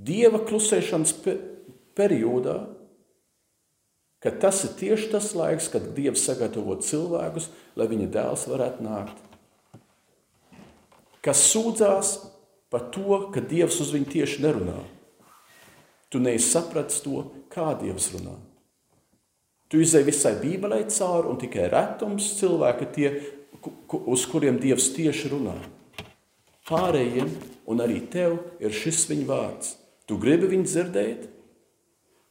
dieva 0.03 0.41
klusēšanas 0.45 1.15
periodā 1.97 2.57
ka 4.23 4.31
tas 4.31 4.63
ir 4.63 4.71
tieši 4.79 5.09
tas 5.11 5.33
laiks, 5.35 5.67
kad 5.67 5.91
Dievs 5.97 6.23
sagatavo 6.23 6.77
cilvēkus, 6.79 7.49
lai 7.75 7.89
viņa 7.91 8.07
dēls 8.13 8.47
varētu 8.47 8.85
nākt. 8.85 9.19
Kas 11.23 11.43
sūdzās 11.51 12.15
par 12.71 12.87
to, 12.95 13.19
ka 13.35 13.43
Dievs 13.43 13.81
uz 13.83 13.91
viņu 13.91 14.07
tieši 14.15 14.45
nerunā. 14.45 14.79
Tu 16.07 16.23
neesi 16.23 16.53
sapratis 16.53 17.03
to, 17.03 17.25
kā 17.51 17.73
Dievs 17.81 18.13
runā. 18.15 18.37
Tu 19.67 19.83
izēji 19.83 20.07
visai 20.07 20.33
Bībelē 20.39 20.83
cauri, 20.87 21.27
un 21.33 21.39
tikai 21.41 21.67
retums 21.73 22.31
cilvēki 22.39 22.89
tie, 22.95 23.13
uz 23.91 24.27
kuriem 24.31 24.61
Dievs 24.61 24.91
tieši 24.95 25.35
runā. 25.35 25.57
Pārējiem, 26.69 27.31
un 27.67 27.83
arī 27.83 27.99
tev, 28.07 28.37
ir 28.63 28.71
šis 28.71 29.03
viņa 29.11 29.27
vārds. 29.27 29.73
Tu 30.13 30.19
gribi 30.21 30.45
viņu 30.45 30.67
dzirdēt, 30.69 31.21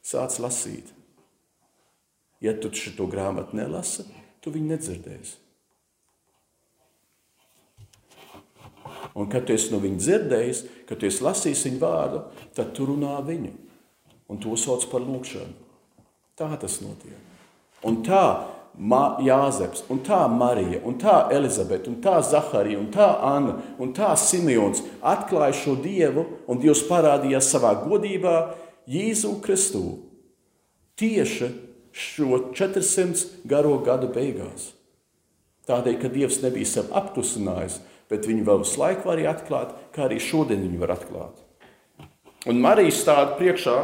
sāc 0.07 0.37
lasīt. 0.39 0.87
Ja 2.39 2.53
tu 2.55 2.69
šo 2.71 3.09
grāmatu 3.11 3.57
nelasi, 3.59 4.05
tu 4.39 4.53
viņu 4.55 4.69
nedzirdēsi. 4.69 5.33
Un, 9.19 9.27
kad 9.27 9.43
tu 9.43 9.51
esi 9.51 9.73
no 9.73 9.81
viņa 9.83 9.99
dzirdējis, 9.99 10.61
kad 10.87 11.01
tu 11.01 11.09
esi 11.09 11.27
lasījis 11.27 11.65
viņa 11.67 11.81
vārdu, 11.83 12.23
tad 12.55 12.71
tu 12.71 12.87
runā 12.87 13.17
viņu. 13.27 13.51
Un 14.31 14.39
to 14.39 14.55
sauc 14.55 14.87
par 14.87 15.03
lūgšanu. 15.03 15.51
Tā 16.39 16.47
tas 16.63 16.79
notiek. 16.85 17.19
Un 17.83 17.99
tā 18.07 18.23
Ma 18.73 19.19
Jāzeps, 19.21 19.83
un 19.93 19.99
tā 20.01 20.23
Marija, 20.33 20.79
un 20.87 20.95
tā 20.97 21.27
Elizabete, 21.33 21.91
un 21.91 21.99
tā 22.01 22.15
Zaharija, 22.25 22.79
un 22.81 22.87
tā 22.93 23.05
Anna, 23.21 23.59
un 23.77 23.91
tā 23.93 24.15
Simons 24.17 24.81
atklāja 24.99 25.53
šo 25.59 25.75
dievu, 25.77 26.25
un 26.49 26.61
Dievs 26.61 26.81
parādījās 26.87 27.51
savā 27.53 27.75
godībā 27.83 28.37
Jēzu 28.89 29.35
Kristu. 29.45 29.83
Tieši 30.97 31.51
šo 31.93 32.39
400 32.57 33.45
garo 33.45 33.77
gadu 33.85 34.09
beigās. 34.13 34.71
Tādēļ, 35.69 35.99
ka 36.01 36.09
Dievs 36.11 36.41
nebija 36.41 36.67
sev 36.67 36.89
apklusinājis, 36.97 37.77
bet 38.09 38.25
viņu 38.27 38.45
vēl 38.47 38.63
visu 38.65 38.81
laiku 38.81 39.07
varēja 39.07 39.35
atklāt, 39.37 39.75
kā 39.93 40.07
arī 40.07 40.17
šodien 40.19 40.65
viņu 40.65 40.81
var 40.81 40.95
atklāt. 40.97 41.37
Un 42.49 42.59
Marija 42.59 42.91
stāda 42.91 43.37
priekšā 43.37 43.77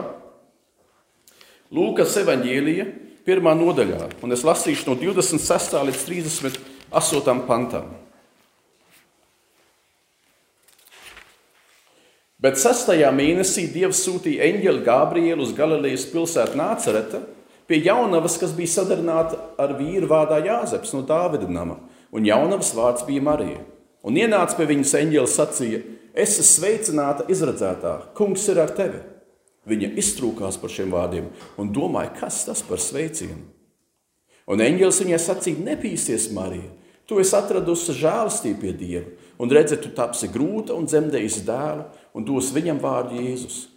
Lūkas 1.70 2.16
evaņģēlija 2.24 2.88
pirmā 3.30 3.54
nodaļā, 3.58 4.10
un 4.26 4.34
es 4.34 4.44
lasīšu 4.48 4.90
no 4.90 4.98
26. 4.98 5.78
līdz 5.86 6.06
38. 6.10 7.42
pantam. 7.46 7.90
Bet 12.40 12.56
sastajā 12.56 13.10
mēnesī 13.12 13.66
Dievs 13.68 14.00
sūtīja 14.06 14.48
eņģeli 14.48 14.86
Gabrielu 14.86 15.44
uz 15.44 15.52
Galilejas 15.58 16.08
pilsētu 16.08 16.56
Nācereta 16.56 17.20
pie 17.68 17.82
jaunavas, 17.84 18.38
kas 18.40 18.54
bija 18.56 18.78
sadarināta 18.78 19.38
ar 19.60 19.76
vīru 19.78 20.08
vārdā 20.10 20.40
Jāzeps 20.46 20.96
no 20.96 21.04
Dāvida 21.06 21.50
nama, 21.52 21.76
un 22.16 22.26
jaunavas 22.26 22.72
vārds 22.78 23.04
bija 23.06 23.26
Marija. 23.28 23.60
Un 24.08 24.16
ienāca 24.16 24.56
pie 24.56 24.70
viņas 24.72 24.96
eņģelis 25.02 25.36
sacīja: 25.36 25.84
Es 26.16 26.40
esmu 26.40 26.48
sveicināta, 26.48 27.28
izredzētā, 27.30 27.98
kungs 28.16 28.48
ir 28.48 28.64
ar 28.64 28.72
tevi! 28.72 29.04
Viņa 29.70 29.92
iztrūkās 30.02 30.58
par 30.58 30.74
šiem 30.74 30.94
vārdiem 30.94 31.30
un 31.62 31.72
domāja, 31.74 32.16
kas 32.24 32.42
tas 32.48 32.64
par 32.66 32.82
sveicienu. 32.82 33.44
Un 34.50 34.64
eņģēlis 34.66 35.02
viņai 35.04 35.20
sacīja: 35.22 35.64
Nepīsies, 35.68 36.32
Marija, 36.34 36.72
tu 37.06 37.20
esi 37.22 37.36
atradusi 37.38 37.94
žēlastību 38.00 38.62
pie 38.64 38.74
Dieva, 38.74 39.12
un 39.38 39.54
redzi, 39.54 39.78
tu 39.78 39.94
tapsi 39.94 40.32
grūta 40.34 40.74
un 40.78 40.90
dzemdēsi 40.90 41.46
dēlu, 41.46 41.86
un 42.18 42.26
dos 42.26 42.50
viņam 42.56 42.82
vārdu 42.82 43.22
Jēzus. 43.22 43.68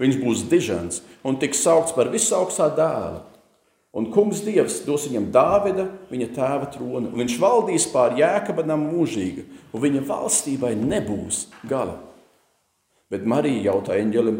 Viņš 0.00 0.16
būs 0.22 0.46
dižants 0.48 1.02
un 1.26 1.36
tiks 1.38 1.60
saukts 1.60 1.94
par 1.94 2.10
visaugstā 2.10 2.70
dēlu. 2.74 3.20
Un 3.90 4.06
kungs 4.14 4.44
Dievs 4.46 4.84
dos 4.86 5.08
viņam 5.08 5.32
Dāvida, 5.34 5.88
viņa 6.12 6.28
tēva 6.36 6.68
troni, 6.70 7.08
un 7.10 7.18
viņš 7.18 7.34
valdīs 7.42 7.88
pār 7.90 8.14
jēkabanam 8.20 8.84
mūžīgi, 8.86 9.42
un 9.74 9.82
viņa 9.82 10.04
valstībai 10.06 10.76
nebūs 10.78 11.48
gala. 11.66 11.96
Bet 13.10 13.26
Marija 13.26 13.72
jautā 13.72 13.98
eņģelim, 13.98 14.38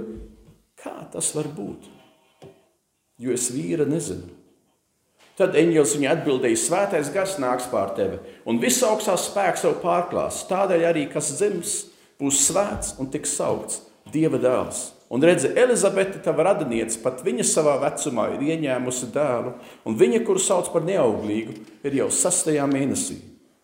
Kā 0.80 0.96
tas 1.12 1.32
var 1.36 1.50
būt? 1.52 1.88
Jo 3.20 3.34
es 3.36 3.50
vīra 3.52 3.84
nezinu. 3.88 4.30
Tad 5.40 5.56
eņģēlis 5.56 5.92
viņai 5.96 6.10
atbildēja: 6.14 6.60
Svētais 6.60 7.10
gars 7.12 7.36
nāks 7.40 7.68
pār 7.72 7.94
tevi, 7.96 8.20
un 8.48 8.60
viss 8.60 8.84
augstās 8.84 9.28
spēks 9.30 9.64
tev 9.64 9.78
pārklās. 9.84 10.42
Tādēļ 10.48 10.86
arī 10.88 11.06
kas 11.12 11.32
dzims, 11.38 11.74
būs 12.20 12.42
svēts 12.48 12.96
un 13.00 13.08
tiks 13.12 13.36
saukts 13.38 13.84
Dieva 14.10 14.40
dēls. 14.40 14.90
Un 15.10 15.22
redzi, 15.26 15.48
Elizabete, 15.58 16.20
tava 16.22 16.44
radiniece, 16.46 17.00
pat 17.02 17.24
viņa 17.26 17.44
savā 17.46 17.76
vecumā 17.82 18.28
ir 18.36 18.44
ieņēmusi 18.54 19.08
dēlu, 19.14 19.56
un 19.86 19.96
viņa, 19.98 20.20
kuru 20.26 20.42
sauc 20.42 20.70
par 20.70 20.84
neauglīgu, 20.86 21.56
ir 21.82 21.96
jau 21.98 22.06
sastajā 22.14 22.66
mēnesī, 22.70 23.16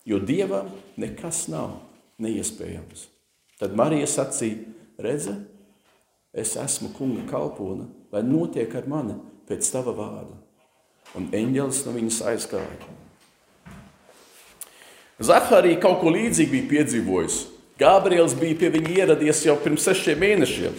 jo 0.06 0.18
Dievam 0.18 0.72
nekas 0.98 1.44
nav 1.52 1.76
neiespējams. 2.22 3.06
Tad 3.62 3.76
Marija 3.78 4.08
sacīja: 4.10 4.64
Redzi, 5.02 5.36
es 6.36 6.52
esmu 6.60 6.92
kunga 6.96 7.24
kalpone, 7.30 7.88
lai 8.12 8.22
notiek 8.26 8.74
ar 8.76 8.86
mani 8.90 9.16
pēc 9.48 9.70
tava 9.72 9.94
vārda. 9.96 10.36
Un 11.16 11.30
eņģelis 11.34 11.84
no 11.86 11.94
viņas 11.94 12.22
aizgāja. 12.32 12.94
Zaharija 15.22 15.80
kaut 15.80 16.02
ko 16.02 16.12
līdzīgu 16.12 16.52
bija 16.52 16.70
piedzīvojis. 16.74 17.38
Gabriels 17.80 18.34
bija 18.36 18.56
pie 18.60 18.70
viņa 18.72 18.92
ieradies 19.00 19.42
jau 19.46 19.56
pirms 19.60 19.84
sešiem 19.84 20.20
mēnešiem, 20.20 20.76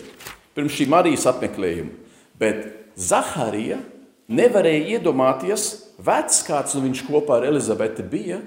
pirms 0.57 0.75
šī 0.77 0.87
Marijas 0.89 1.25
apmeklējuma. 1.29 1.93
Bet 2.37 2.65
Zaharija 2.97 3.79
nevarēja 4.29 4.97
iedomāties, 4.97 5.67
vecs 5.97 6.43
kāds 6.45 6.75
no 6.77 6.83
viņš 6.85 7.03
kopā 7.07 7.39
ar 7.39 7.47
Elizabeti 7.49 8.05
bija, 8.05 8.41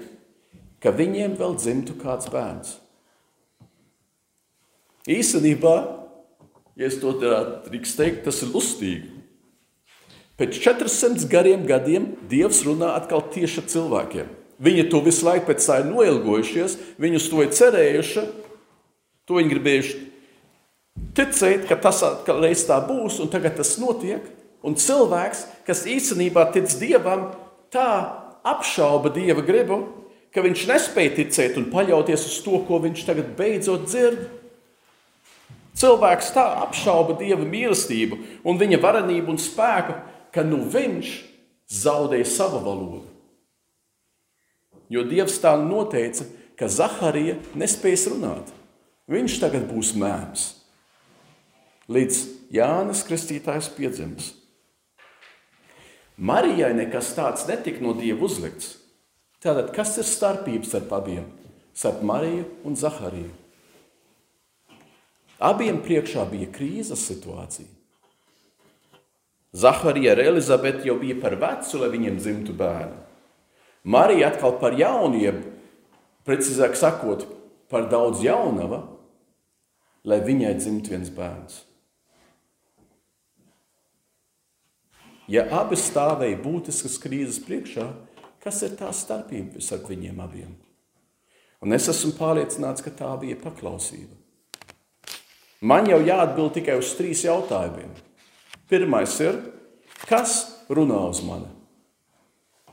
ka 0.83 0.93
viņiem 0.95 1.35
vēl 1.39 1.57
dzimtu 1.59 1.97
kāds 1.99 2.31
bērns. 2.31 2.77
Īstenībā 5.11 5.75
ja 6.79 6.87
es 6.87 6.99
to 7.01 7.15
drīkst 7.21 7.99
teikt, 7.99 8.23
tas 8.27 8.41
ir 8.45 8.53
lustīgi. 8.53 9.09
Pēc 10.39 10.57
400 10.63 11.27
gariem 11.29 11.65
gadiem 11.69 12.13
Dievs 12.29 12.63
runā 12.65 12.95
atkal 12.97 13.21
tieši 13.33 13.61
ar 13.61 13.67
cilvēkiem. 13.69 14.29
Viņi 14.61 14.87
to 14.89 15.01
visu 15.05 15.25
laiku 15.25 15.49
pēc 15.49 15.65
tā 15.65 15.79
ir 15.81 15.89
noilgojušies, 15.89 16.77
viņi 17.01 17.19
uz 17.19 17.27
to 17.29 17.43
ir 17.43 17.53
cerējuši, 17.57 18.23
to 19.25 19.37
viņi 19.37 19.53
gribējuši 19.53 19.99
ticēt, 21.17 21.65
ka 21.69 21.77
tas 21.81 22.01
atkal 22.05 22.41
reiz 22.43 22.63
tā 22.67 22.77
būs, 22.85 23.19
un 23.23 23.31
tagad 23.33 23.57
tas 23.59 23.75
notiek. 23.81 24.25
Un 24.61 24.77
cilvēks, 24.77 25.45
kas 25.65 25.87
īstenībā 25.89 26.45
tic 26.53 26.69
Dievam, 26.77 27.31
tā 27.73 27.87
apšauba 28.45 29.09
Dieva 29.13 29.41
gribu, 29.45 29.79
ka 30.33 30.43
viņš 30.45 30.67
nespēja 30.69 31.15
ticēt 31.17 31.57
un 31.59 31.69
paļauties 31.73 32.27
uz 32.29 32.37
to, 32.45 32.61
ko 32.67 32.79
viņš 32.83 33.05
tagad 33.07 33.33
beidzot 33.37 33.87
dzird. 33.89 34.21
Cilvēks 35.77 36.33
tā 36.35 36.43
apšauba 36.65 37.15
dieva 37.19 37.45
mīlestību 37.47 38.19
un 38.43 38.59
viņa 38.59 38.79
varenību 38.83 39.31
un 39.33 39.39
spēku, 39.39 39.95
ka 40.31 40.43
nu 40.43 40.63
viņš 40.71 41.13
zaudēja 41.71 42.27
savu 42.27 42.59
valodu. 42.65 43.05
Jo 44.91 45.05
Dievs 45.07 45.37
tā 45.39 45.53
noteica, 45.55 46.25
ka 46.59 46.67
Zaharija 46.67 47.37
nespēs 47.55 48.09
runāt. 48.11 48.51
Viņš 49.11 49.39
tagad 49.39 49.63
būs 49.69 49.93
mēms. 49.95 50.43
Līdz 51.91 52.19
Jānis 52.51 53.05
Kristītājs 53.07 53.71
piedzims. 53.75 54.33
Marijai 56.21 56.73
nekas 56.75 57.15
tāds 57.15 57.47
netika 57.47 57.81
no 57.83 57.95
Dieva 57.97 58.27
uzlikts. 58.27 58.75
Tātad, 59.41 59.71
kas 59.73 59.95
ir 59.97 60.05
starpības 60.05 60.69
starp 60.69 60.91
abiem? 60.99 61.25
Starp 61.73 62.03
Mariju 62.05 62.45
un 62.67 62.75
Zahariju. 62.77 63.31
Abiem 65.41 65.79
priekšā 65.81 66.27
bija 66.29 66.49
krīzes 66.53 67.01
situācija. 67.09 67.69
Zaharija 69.51 70.13
ar 70.13 70.21
Elizabeti 70.23 70.87
jau 70.87 70.99
bija 71.01 71.17
par 71.19 71.35
vecu, 71.41 71.79
lai 71.81 71.89
viņiem 71.91 72.19
dzimtu 72.21 72.53
bērni. 72.55 73.01
Marija 73.83 74.29
atkal 74.29 74.53
par 74.61 74.77
jauniem, 74.77 75.41
precīzāk 76.27 76.77
sakot, 76.77 77.25
par 77.71 77.89
daudz 77.89 78.21
jaunava, 78.23 78.83
lai 80.05 80.21
viņai 80.21 80.53
dzimtu 80.59 80.93
viens 80.93 81.11
bērns. 81.13 81.59
Ja 85.31 85.47
abi 85.61 85.77
stāvēja 85.79 86.37
būtiskas 86.43 86.97
krīzes 87.01 87.41
priekšā, 87.43 87.89
kas 88.43 88.61
ir 88.67 88.75
tā 88.77 88.93
starpība 88.93 89.61
starp 89.63 89.89
viņiem 89.89 90.21
abiem? 90.21 90.55
Un 91.61 91.75
es 91.75 91.87
esmu 91.91 92.13
pārliecināts, 92.17 92.83
ka 92.83 92.93
tā 92.93 93.11
bija 93.21 93.37
paklausība. 93.41 94.20
Man 95.61 95.85
jau 95.85 95.99
jāatbild 96.01 96.55
tikai 96.57 96.79
uz 96.81 96.93
trīs 96.97 97.21
jautājumiem. 97.21 97.91
Pirmais 98.71 99.13
ir, 99.21 99.37
kas 100.09 100.39
runā 100.73 101.03
uz 101.11 101.19
mani? 101.21 101.49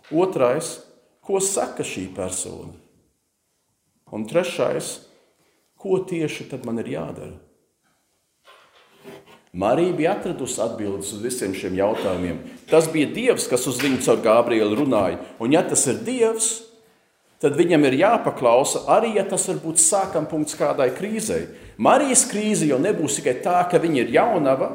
Otrais, 0.09 0.79
ko 1.21 1.37
saka 1.45 1.85
šī 1.85 2.07
persona? 2.17 2.73
Un 4.09 4.25
trešais, 4.25 5.03
ko 5.77 6.01
tieši 6.01 6.49
tad 6.49 6.65
man 6.65 6.81
ir 6.81 6.89
jādara? 6.95 7.37
Marija 9.53 9.93
bija 9.97 10.15
atradusi 10.17 10.61
atbildes 10.61 11.13
uz 11.13 11.21
visiem 11.25 11.53
šiem 11.57 11.77
jautājumiem. 11.77 12.41
Tas 12.69 12.89
bija 12.93 13.09
Dievs, 13.13 13.49
kas 13.51 13.65
uz 13.69 13.81
viņu 13.81 14.01
caur 14.05 14.21
Gabrielu 14.25 14.77
runāja. 14.77 15.19
Un, 15.41 15.53
ja 15.53 15.63
tas 15.67 15.85
ir 15.89 16.01
Dievs, 16.05 16.68
tad 17.43 17.57
viņam 17.59 17.87
ir 17.89 17.99
jāpaklausa 18.01 18.85
arī, 18.91 19.15
ja 19.19 19.25
tas 19.29 19.47
var 19.51 19.61
būt 19.63 19.81
sākam 19.83 20.27
punkts 20.31 20.57
kādai 20.59 20.91
krīzei. 20.97 21.47
Marijas 21.79 22.25
krīze 22.31 22.67
jau 22.69 22.81
nebūs 22.83 23.21
tikai 23.21 23.39
tā, 23.45 23.61
ka 23.71 23.81
viņa 23.83 24.03
ir 24.03 24.15
jaunava 24.17 24.71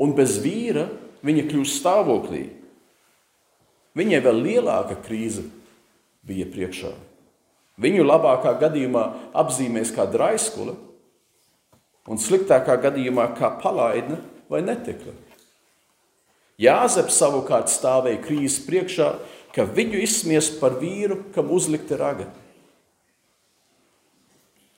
un 0.00 0.14
bez 0.16 0.38
vīra 0.42 0.88
viņa 1.24 1.48
kļūst 1.50 1.80
stāvoklī. 1.80 2.46
Viņai 3.94 4.22
vēl 4.24 4.40
lielāka 4.48 4.96
krīze 5.04 5.44
bija 6.26 6.48
priekšā. 6.50 6.90
Viņu 7.80 8.06
labākā 8.06 8.54
gadījumā 8.58 9.04
apzīmēs 9.34 9.92
kā 9.94 10.06
draiskula, 10.10 10.74
un 12.10 12.20
sliktākā 12.20 12.76
gadījumā 12.84 13.30
kā 13.38 13.50
palaidne 13.60 14.20
vai 14.50 14.62
netekle. 14.64 15.14
Jāzeps 16.60 17.16
savukārt 17.18 17.72
stāvēja 17.72 18.20
krīzes 18.22 18.60
priekšā, 18.66 19.08
ka 19.54 19.66
viņu 19.70 20.00
izsmies 20.02 20.50
par 20.58 20.78
vīru, 20.80 21.20
kam 21.34 21.52
uzlikta 21.54 21.98
raga. 22.00 22.26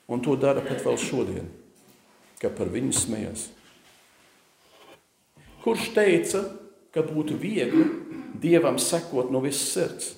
Un 0.07 0.21
to 0.23 0.37
dara 0.39 0.61
pat 0.63 0.83
vēl 0.85 0.99
šodien, 1.01 1.47
ka 2.39 2.51
par 2.53 2.69
viņu 2.71 2.93
smējas. 2.95 3.47
Kurš 5.65 5.89
teica, 5.97 6.45
ka 6.95 7.03
būtu 7.03 7.35
viegli 7.41 7.89
dievam 8.39 8.77
sekot 8.79 9.33
no 9.33 9.41
visas 9.43 9.73
sirds? 9.73 10.13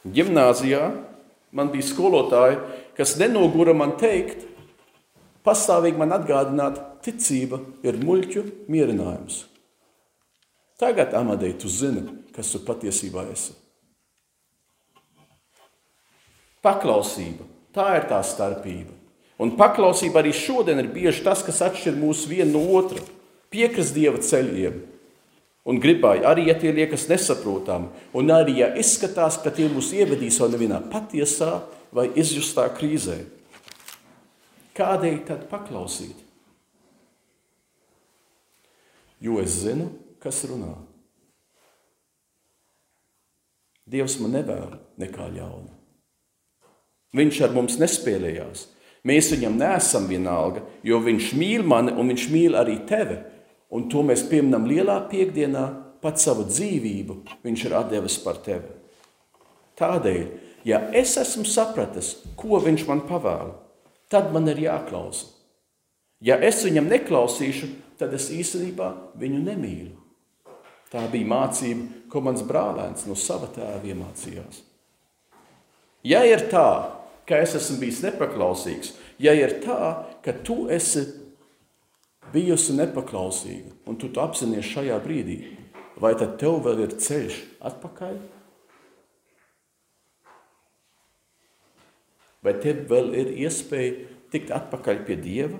Gimnāzijā 0.00 0.88
man 1.52 1.68
bija 1.70 1.86
skolotāji, 1.86 2.58
kas 2.96 3.18
nenogura 3.20 3.76
man 3.76 3.92
teikt, 4.00 4.46
pastāvīgi 5.44 6.00
man 6.00 6.16
atgādināt, 6.16 6.80
ticība 7.04 7.60
ir 7.84 8.00
muļķu 8.00 8.46
mierinājums. 8.72 9.49
Tagad, 10.80 11.12
Amadei, 11.14 11.52
tu 11.52 11.68
zini, 11.68 12.06
kas 12.32 12.48
tu 12.54 12.62
patiesībā 12.64 13.26
esi. 13.34 13.52
Paklausība, 16.64 17.44
tā 17.76 17.86
ir 17.98 18.06
tā 18.08 18.20
starpība. 18.24 18.96
Un 19.40 19.54
paklausība 19.56 20.20
arī 20.20 20.32
šodien 20.36 20.80
ir 20.80 20.88
bieži 20.92 21.24
tas, 21.24 21.44
kas 21.44 21.60
atšķir 21.64 21.96
mūs 21.96 22.26
vienu 22.28 22.58
no 22.58 22.78
otra. 22.80 23.00
Piekrist 23.52 23.96
Dieva 23.96 24.20
ceļiem 24.20 24.80
un 25.68 25.80
gribēja, 25.80 26.24
arī 26.30 26.46
ja 26.48 26.56
tie 26.58 26.72
liekas 26.74 27.06
nesaprotami, 27.10 27.90
un 28.16 28.32
arī 28.32 28.60
ja 28.62 28.70
izskatās, 28.80 29.38
ka 29.42 29.52
tie 29.54 29.68
mūs 29.70 29.92
ievedīs 29.96 30.40
vēl 30.40 30.54
nevienā 30.54 30.80
patiesā 30.92 31.60
vai 31.94 32.08
izjustā 32.18 32.66
krīzē. 32.74 33.18
Kādēļ 34.76 35.18
tad 35.28 35.44
paklausīt? 35.50 36.16
Jo 39.20 39.36
es 39.42 39.58
zinu, 39.66 39.90
kas 40.22 40.44
runā. 40.48 40.74
Dievs 43.90 44.18
man 44.22 44.36
nevēl 44.38 44.76
nekā 45.00 45.26
ļauna. 45.34 45.72
Viņš 47.16 47.40
ar 47.42 47.54
mums 47.56 47.78
nespēlējās. 47.80 48.68
Mēs 49.08 49.30
viņam 49.32 49.56
nesam 49.58 50.06
vienalga, 50.10 50.62
jo 50.86 51.00
viņš 51.02 51.32
mīl 51.40 51.64
mani 51.66 51.94
un 51.96 52.12
viņš 52.12 52.26
mīl 52.30 52.58
arī 52.58 52.76
tevi. 52.86 53.16
Un 53.72 53.88
to 53.90 54.02
mēs 54.06 54.26
pieminam 54.28 54.66
lielā 54.68 54.98
piekdienā, 55.10 55.64
pat 56.02 56.20
savu 56.20 56.44
dzīvību 56.48 57.16
viņš 57.44 57.64
ir 57.66 57.76
devis 57.90 58.18
par 58.22 58.40
tevi. 58.44 58.76
Tādēļ, 59.80 60.24
ja 60.68 60.82
es 60.96 61.16
esmu 61.20 61.46
sapratis, 61.48 62.18
ko 62.36 62.60
viņš 62.60 62.86
man 62.88 63.04
pavēla, 63.08 63.54
tad 64.12 64.32
man 64.34 64.50
ir 64.52 64.66
jāklausa. 64.66 65.30
Ja 66.20 66.36
es 66.44 66.60
viņam 66.66 66.90
neklausīšu, 66.90 67.70
tad 67.96 68.12
es 68.16 68.28
īstenībā 68.34 68.90
viņu 69.16 69.40
nemīlu. 69.46 69.99
Tā 70.90 71.04
bija 71.10 71.28
mācība, 71.30 71.86
ko 72.10 72.22
mans 72.26 72.42
brālēns 72.46 73.06
no 73.06 73.14
sava 73.14 73.46
tēva 73.54 73.84
iemācījās. 73.86 74.64
Ja 76.02 76.24
ir 76.26 76.48
tā, 76.50 76.66
ka 77.28 77.38
es 77.38 77.54
esmu 77.54 77.78
bijis 77.84 78.00
nepaklausīgs, 78.02 78.94
ja 79.22 79.34
ir 79.36 79.60
tā, 79.62 79.78
ka 80.24 80.34
tu 80.46 80.64
esi 80.72 81.04
bijusi 82.34 82.74
nepaklausīga 82.78 83.74
un 83.86 83.98
tu 84.00 84.10
to 84.10 84.22
apzinājies 84.24 84.72
šajā 84.72 84.98
brīdī, 85.04 85.38
vai 86.00 86.14
tad 86.18 86.38
tev 86.42 86.58
vēl 86.64 86.84
ir 86.86 86.98
ceļš 86.98 87.38
atpakaļ? 87.70 88.18
Vai 92.40 92.54
tev 92.64 92.86
vēl 92.90 93.12
ir 93.20 93.34
iespēja 93.44 94.08
tikt 94.32 94.50
atpakaļ 94.56 95.02
pie 95.06 95.20
Dieva? 95.20 95.58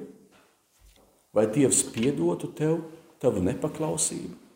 Vai 1.36 1.44
Dievs 1.52 1.84
piedotu 1.92 2.48
tev 2.56 2.80
tavu 3.22 3.44
nepaklausību? 3.44 4.49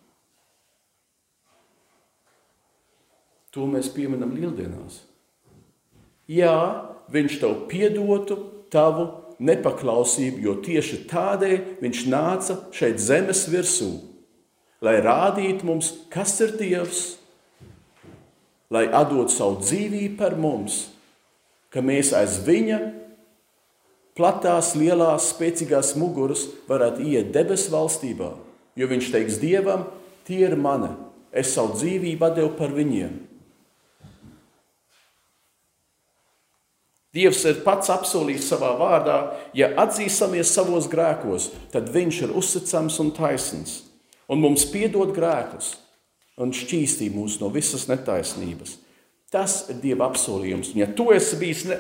To 3.55 3.69
mēs 3.71 3.87
pieminam 3.95 4.33
lieldienās. 4.35 5.05
Jā, 6.27 6.57
viņš 7.13 7.37
tev 7.43 7.59
piedotu 7.71 8.39
tavu 8.73 9.07
nepaklausību, 9.45 10.41
jo 10.43 10.55
tieši 10.65 11.05
tādēļ 11.11 11.57
viņš 11.83 12.01
nāca 12.11 12.57
šeit 12.75 13.03
zemes 13.03 13.45
virsū, 13.51 13.91
lai 14.85 14.99
rādītu 15.05 15.67
mums, 15.69 15.93
kas 16.13 16.35
ir 16.45 16.55
Dievs, 16.59 17.03
lai 18.75 18.87
atdod 18.89 19.31
savu 19.33 19.61
dzīvību 19.63 20.17
par 20.19 20.39
mums, 20.41 20.89
ka 21.71 21.83
mēs 21.85 22.13
aiz 22.17 22.41
viņa 22.47 22.81
platās, 24.19 24.73
lielās, 24.79 25.33
spēcīgās 25.35 25.95
muguras 25.99 26.47
varētu 26.69 27.05
iet 27.11 27.33
debesu 27.35 27.75
valstībā, 27.75 28.33
jo 28.79 28.91
viņš 28.91 29.13
teiks 29.15 29.39
Dievam, 29.43 29.87
tie 30.27 30.45
ir 30.47 30.57
mani, 30.57 30.93
es 31.35 31.53
savu 31.55 31.75
dzīvību 31.79 32.31
atdevu 32.31 32.55
par 32.59 32.75
viņiem. 32.75 33.34
Dievs 37.15 37.45
ir 37.47 37.61
pats 37.63 37.93
apsolījis 37.95 38.49
savā 38.51 38.73
vārdā, 38.81 39.19
ja 39.55 39.71
atzīsimies 39.79 40.51
savos 40.51 40.89
grēkos, 40.91 41.53
tad 41.71 41.93
Viņš 41.95 42.21
ir 42.27 42.35
uzticams 42.35 42.99
un 43.03 43.13
taisns, 43.15 43.83
un 44.27 44.43
mums 44.43 44.67
piedod 44.73 45.15
grēkus 45.15 45.77
un 46.41 46.51
šķīstī 46.55 47.11
mūs 47.15 47.39
no 47.39 47.51
visas 47.55 47.87
netaisnības. 47.91 48.79
Tas 49.31 49.65
ir 49.71 49.81
Dieva 49.83 50.09
apsolījums. 50.11 50.73
Un 50.75 50.83
ja 50.83 50.89
tu 50.91 51.09
esi 51.15 51.39
bijis, 51.39 51.65
ne, 51.71 51.79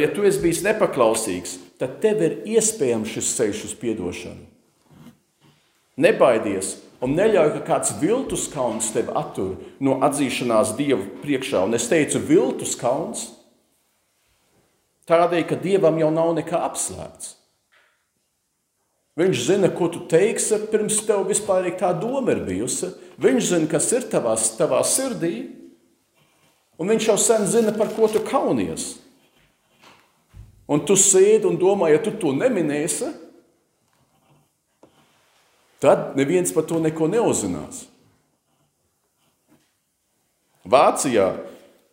ja 0.00 0.08
tu 0.12 0.24
esi 0.28 0.40
bijis 0.42 0.62
nepaklausīgs, 0.64 1.58
tad 1.80 1.98
tev 2.00 2.22
ir 2.24 2.38
iespējams 2.56 3.12
šis 3.16 3.34
ceļš 3.36 3.64
uz 3.68 3.74
atdošanu. 3.76 4.46
Nebaidies 6.00 6.78
un 7.04 7.12
neļauj, 7.16 7.52
ka 7.58 7.60
kāds 7.66 7.92
viltus 8.00 8.46
kauns 8.52 8.88
tevi 8.94 9.12
attur 9.16 9.58
no 9.84 9.98
atzīšanās 10.04 10.72
Dieva 10.78 11.04
priekšā. 11.20 11.66
Un 11.68 11.76
es 11.76 11.88
teicu, 11.92 12.22
viltus 12.24 12.72
kauns 12.80 13.26
Tādēļ, 15.10 15.44
ka 15.48 15.58
Dievam 15.58 15.98
jau 15.98 16.10
nav 16.14 16.32
nekā 16.38 16.62
apslēpts. 16.68 17.36
Viņš 19.18 19.40
zina, 19.42 19.68
ko 19.74 19.88
tu 19.90 20.04
teiksi, 20.08 20.56
pirms 20.70 21.02
tev 21.04 21.26
vispār 21.28 21.66
tā 21.76 21.90
doma 21.98 22.32
ir 22.32 22.44
bijusi. 22.46 22.92
Viņš 23.20 23.48
zina, 23.50 23.68
kas 23.68 23.90
ir 23.92 24.06
tavā, 24.08 24.36
tavā 24.56 24.80
sirdī, 24.86 25.50
un 26.80 26.88
viņš 26.88 27.08
jau 27.10 27.18
sen 27.20 27.44
zina, 27.50 27.74
par 27.76 27.90
ko 27.96 28.08
tu 28.08 28.22
kaunies. 28.24 28.94
Un 30.70 30.84
tu 30.86 30.94
sēdi 30.94 31.48
un 31.50 31.58
domā, 31.58 31.90
ja 31.90 31.98
tu 31.98 32.14
to 32.14 32.30
neminēsi, 32.32 33.10
tad 35.82 36.14
neviens 36.14 36.54
par 36.54 36.68
to 36.70 36.78
neko 36.78 37.10
neuzzinās. 37.10 37.88
Vācijā 40.70 41.32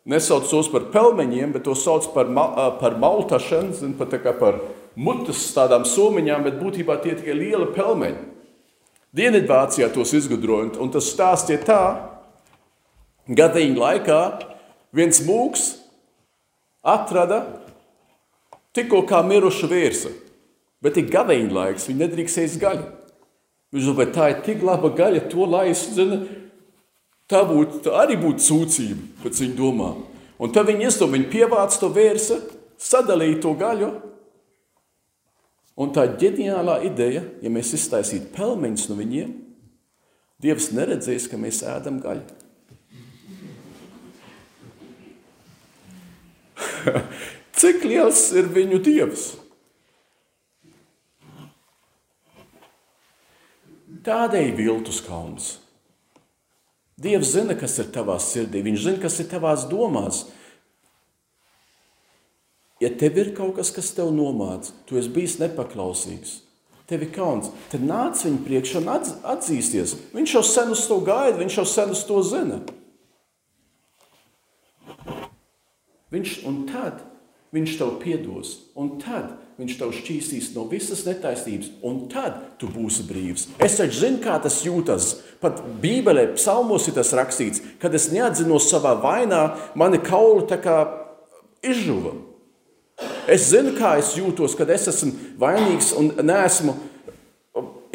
nesauc 0.08 0.48
tos 0.50 0.70
par 0.72 0.88
pelmeņiem, 0.94 1.54
bet 1.56 1.66
to 1.68 1.76
sauc 1.76 2.08
par, 2.14 2.30
ma 2.32 2.48
par 2.80 2.98
maltašanu, 3.00 3.76
zin, 3.76 3.94
pat 4.00 4.16
par 4.40 4.62
mutes 4.96 5.50
tādām 5.56 5.86
somiņām, 5.86 6.48
bet 6.48 6.60
būtībā 6.62 6.98
tie 7.04 7.16
tikai 7.20 7.36
liela 7.38 7.68
pelmeņi. 7.76 8.24
Dienvidvācijā 9.18 9.90
tos 9.94 10.14
izgudroja, 10.14 10.78
un 10.84 10.92
tas 10.94 11.10
stāstīja 11.12 11.64
tā, 11.66 11.82
gadiņa 13.28 13.80
laikā 13.82 14.22
viens 14.96 15.20
mūks 15.26 15.70
atrada 16.84 17.42
tikko 18.76 19.04
kā 19.10 19.24
mirušu 19.26 19.70
vērsa, 19.72 20.12
bet 20.84 21.00
ir 21.00 21.10
gaveņa 21.12 21.54
laiks, 21.56 21.88
viņi 21.90 22.04
nedrīkst 22.04 22.44
ēst 22.44 22.62
gaļu. 22.62 22.86
Viņš 23.74 23.88
domā, 23.90 24.06
tā 24.16 24.30
ir 24.32 24.44
tik 24.46 24.62
laba 24.64 24.92
gaļa, 24.96 25.26
to 25.32 25.48
lai 25.50 25.66
es 25.74 25.82
zinu, 25.96 26.22
Tā, 27.28 27.42
būt, 27.48 27.82
tā 27.86 27.96
arī 28.04 28.16
būtu 28.22 28.44
sūdzība 28.46 29.24
pēc 29.24 29.42
viņa 29.44 29.58
domām. 29.58 30.06
Un 30.40 30.54
tad 30.56 30.70
viņi 30.70 30.88
izdevā, 30.88 31.16
viņi 31.16 31.32
pievāca 31.34 31.82
to 31.82 31.90
vērsi, 31.92 32.38
sadalīja 32.80 33.42
to 33.44 33.52
gaļu. 33.58 33.90
Un 35.78 35.92
tā 35.94 36.08
ģeniālā 36.18 36.80
ideja, 36.88 37.26
ja 37.44 37.52
mēs 37.54 37.74
iztaisītu 37.78 38.32
pelmeņus 38.38 38.88
no 38.90 38.98
viņiem, 39.02 39.36
Dievs 40.38 40.68
neredzēs, 40.70 41.26
ka 41.32 41.38
mēs 41.42 41.64
ēdam 41.66 41.96
gaļu. 41.98 42.22
Cik 47.58 47.82
liels 47.90 48.20
ir 48.38 48.46
viņu 48.54 48.78
dievs? 48.86 49.24
Tādēļ 54.06 54.54
viltus 54.60 55.02
kalns. 55.08 55.58
Dievs 56.98 57.36
zina, 57.36 57.54
kas 57.54 57.78
ir 57.78 57.92
tavā 57.94 58.18
sirdī, 58.18 58.64
Viņš 58.66 58.84
zina, 58.88 59.00
kas 59.04 59.20
ir 59.22 59.30
tavās 59.30 59.68
domās. 59.70 60.26
Ja 62.82 62.90
tev 62.94 63.18
ir 63.22 63.32
kaut 63.38 63.56
kas, 63.58 63.70
kas 63.74 63.92
tev 63.98 64.10
nomāca, 64.14 64.74
tu 64.86 64.98
esi 64.98 65.10
bijis 65.14 65.38
nepaklausīgs, 65.42 66.40
tev 66.90 67.08
ir 67.08 67.14
kauns, 67.14 67.50
tad 67.72 67.86
nāc 67.86 68.22
viņa 68.22 68.44
priekšā 68.46 68.82
un 68.84 68.92
atzīsties. 68.94 69.96
Viņš 70.14 70.36
jau 70.38 70.44
sen 70.46 70.74
uz 70.74 70.84
to 70.90 71.00
gaida, 71.06 71.40
viņš 71.40 71.58
jau 71.58 71.66
sen 71.70 71.94
uz 71.94 72.04
to 72.06 72.22
zina. 72.26 72.60
Viņš, 76.14 76.38
un 76.50 76.62
tad 76.70 77.02
viņš 77.54 77.80
tev 77.80 77.98
piedos, 78.02 78.54
un 78.78 78.96
tad 79.02 79.34
viņš 79.58 79.78
tev 79.80 79.94
šķīstīs 79.96 80.52
no 80.54 80.68
visas 80.70 81.02
netaisnības, 81.08 81.72
un 81.86 82.04
tad 82.12 82.38
tu 82.62 82.70
būsi 82.70 83.06
brīvs. 83.08 83.48
Es 83.64 83.80
taču 83.80 84.04
zinu, 84.04 84.22
kā 84.22 84.38
tas 84.44 84.60
jūtas. 84.66 85.16
Pat 85.42 85.64
Bībelē, 85.82 86.28
psalmos 86.38 86.86
ir 86.90 86.98
tas 86.98 87.14
rakstīts, 87.18 87.64
kad 87.82 87.94
es 87.98 88.10
neatzinos 88.14 88.70
savā 88.70 88.94
vainā, 89.02 89.42
mani 89.78 90.02
kauli 90.04 90.46
tā 90.50 90.60
kā 90.62 90.78
izžuva. 91.66 92.14
Es 93.30 93.50
zinu, 93.52 93.74
kā 93.78 93.98
es 94.02 94.14
jūtos, 94.18 94.56
kad 94.58 94.70
es 94.74 94.88
esmu 94.90 95.34
vainīgs 95.42 95.92
un 95.98 96.14
neesmu 96.26 96.78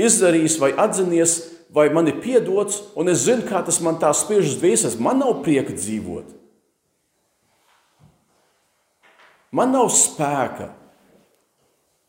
izdarījis 0.03 0.59
vai 0.63 0.75
atzinies, 0.79 1.39
vai 1.73 1.89
man 1.95 2.11
ir 2.11 2.21
piedots, 2.23 2.83
un 2.99 3.11
es 3.11 3.25
zinu, 3.27 3.47
kā 3.49 3.63
tas 3.65 3.81
man 3.83 3.99
tā 4.03 4.11
spiež 4.15 4.51
uz 4.51 4.61
dvēseles. 4.61 5.01
Man 5.03 5.23
nav 5.23 5.41
prieka 5.47 5.75
dzīvot. 5.75 6.39
Man 9.53 9.75
nav 9.75 9.91
spēka. 9.93 10.73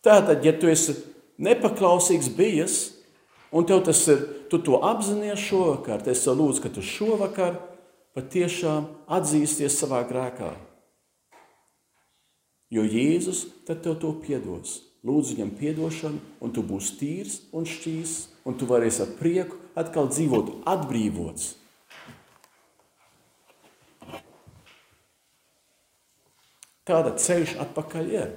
Tātad, 0.04 0.44
ja 0.44 0.52
tu 0.52 0.68
esi 0.68 0.98
nepaklausīgs 1.39 2.28
bijis, 2.36 2.80
un 3.56 3.63
tev 3.68 3.86
tas 3.88 4.02
ir, 4.12 4.26
tu 4.52 4.60
to 4.60 4.82
apzinājies 4.84 5.46
šovakar, 5.48 6.04
tad 6.04 6.12
es 6.12 6.26
tev 6.26 6.36
lūdzu, 6.42 6.66
ka 6.66 6.72
tu 6.76 6.84
šovakar 6.84 7.56
patiešām 8.18 8.89
atzīsties 9.08 9.80
savā 9.80 10.04
grēkā. 10.10 10.52
Jo 12.74 12.84
Jēzus 12.84 13.46
tad 13.68 13.84
tev 13.86 14.00
to 14.02 14.12
piedos. 14.26 14.82
Lūdzu 15.04 15.36
viņam 15.36 15.56
piedošanu, 15.60 16.20
un 16.44 16.54
tu 16.56 16.63
būsi 16.63 16.96
tīrs 17.00 17.39
un 17.56 17.68
šķīs, 17.68 18.13
un 18.48 18.56
tu 18.60 18.68
varēsi 18.68 19.04
ar 19.04 19.12
prieku 19.20 19.60
atkal 19.80 20.08
dzīvot 20.12 20.63
atbrīvots. 20.68 21.54
Tāda 26.84 27.13
ceļš 27.16 27.56
atpakaļ 27.63 28.10
ir. 28.12 28.32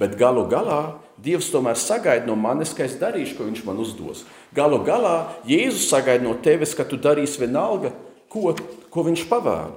Bet 0.00 0.16
galu 0.18 0.46
galā 0.48 0.96
Dievs 1.20 1.50
tomēr 1.52 1.76
sagaida 1.76 2.24
no 2.24 2.32
manis, 2.40 2.72
ka 2.72 2.86
es 2.86 2.96
darīšu, 2.96 3.36
ko 3.36 3.44
Viņš 3.44 3.64
man 3.66 3.80
uzdos. 3.82 4.24
Galu 4.56 4.78
galā 4.86 5.34
Jēzus 5.44 5.90
sagaida 5.90 6.24
no 6.24 6.32
tevis, 6.40 6.72
ka 6.74 6.86
tu 6.88 6.96
darīsi 6.96 7.42
vienalga, 7.42 7.92
ko, 8.32 8.54
ko 8.88 9.04
Viņš 9.04 9.26
pavēla. 9.28 9.76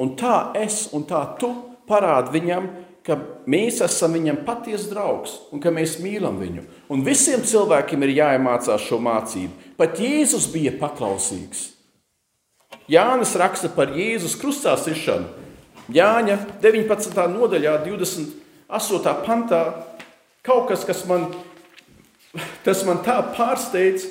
Un 0.00 0.14
tā 0.16 0.52
es 0.56 0.84
un 0.94 1.02
tā 1.08 1.24
tu 1.40 1.50
parādi 1.90 2.38
viņam, 2.38 2.70
ka 3.02 3.16
mēs 3.50 3.80
esam 3.82 4.14
viņam 4.14 4.44
patiesa 4.46 4.92
draugs 4.92 5.34
un 5.50 5.62
ka 5.62 5.72
mēs 5.74 5.98
mīlam 6.04 6.38
viņu. 6.38 6.62
Un 6.92 7.02
visiem 7.02 7.42
cilvēkiem 7.42 8.06
ir 8.06 8.14
jāiemācās 8.20 8.86
šo 8.86 9.00
mācību. 9.02 9.74
Pat 9.80 9.98
Jēzus 9.98 10.46
bija 10.52 10.76
paklausīgs. 10.78 11.72
Jānis 12.90 13.34
raksta 13.38 13.70
par 13.74 13.90
Jēzus 13.96 14.38
krustā 14.38 14.76
sišanu. 14.78 15.26
Jāņa 15.90 16.36
19. 16.62 17.24
nodaļā, 17.34 17.80
28. 18.70 19.24
pantā, 19.26 19.60
kaut 20.46 20.68
kas, 20.70 20.84
kas 20.86 21.02
man, 21.08 21.26
tas 22.64 22.84
man 22.86 23.02
tā 23.02 23.18
pārsteidz, 23.34 24.06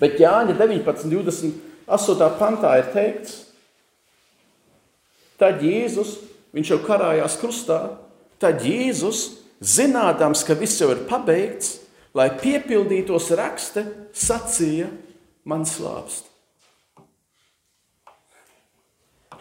bet 0.00 0.16
Jāņa 0.20 0.56
19. 0.56 1.12
28. 1.12 2.30
pantā 2.40 2.72
ir 2.80 2.90
teikts, 2.94 3.36
tad 5.36 5.60
Jēzus, 5.62 6.16
viņš 6.56 6.72
jau 6.72 6.80
karājās 6.86 7.38
krustā, 7.40 7.78
tad 8.40 8.64
Jēzus, 8.64 9.28
zinādams, 9.60 10.42
ka 10.48 10.56
viss 10.58 10.80
jau 10.80 10.90
ir 10.94 11.04
pabeigts, 11.08 11.82
lai 12.16 12.30
piepildītos 12.40 13.30
rakste, 13.36 13.84
sacīja, 14.16 14.88
man 15.44 15.68
slāpst. 15.68 16.32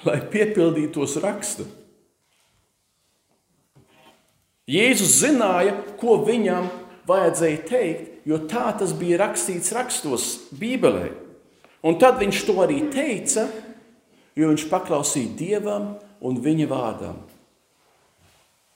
lai 0.07 0.17
piepildītos 0.31 1.17
raksta. 1.21 1.65
Jēzus 4.69 5.17
zināja, 5.23 5.73
ko 5.97 6.19
viņam 6.25 6.69
vajadzēja 7.09 7.63
teikt, 7.65 8.21
jo 8.29 8.37
tā 8.49 8.69
tas 8.77 8.93
bija 8.97 9.23
rakstīts 9.23 9.73
rakstos, 9.73 10.27
Bībelē. 10.53 11.09
Un 11.81 11.97
tad 12.01 12.19
viņš 12.21 12.45
to 12.45 12.59
arī 12.61 12.83
teica, 12.93 13.47
jo 14.37 14.51
viņš 14.51 14.67
paklausīja 14.69 15.33
Dievam 15.39 15.95
un 16.21 16.37
viņa 16.43 16.67
vārdam. 16.69 17.21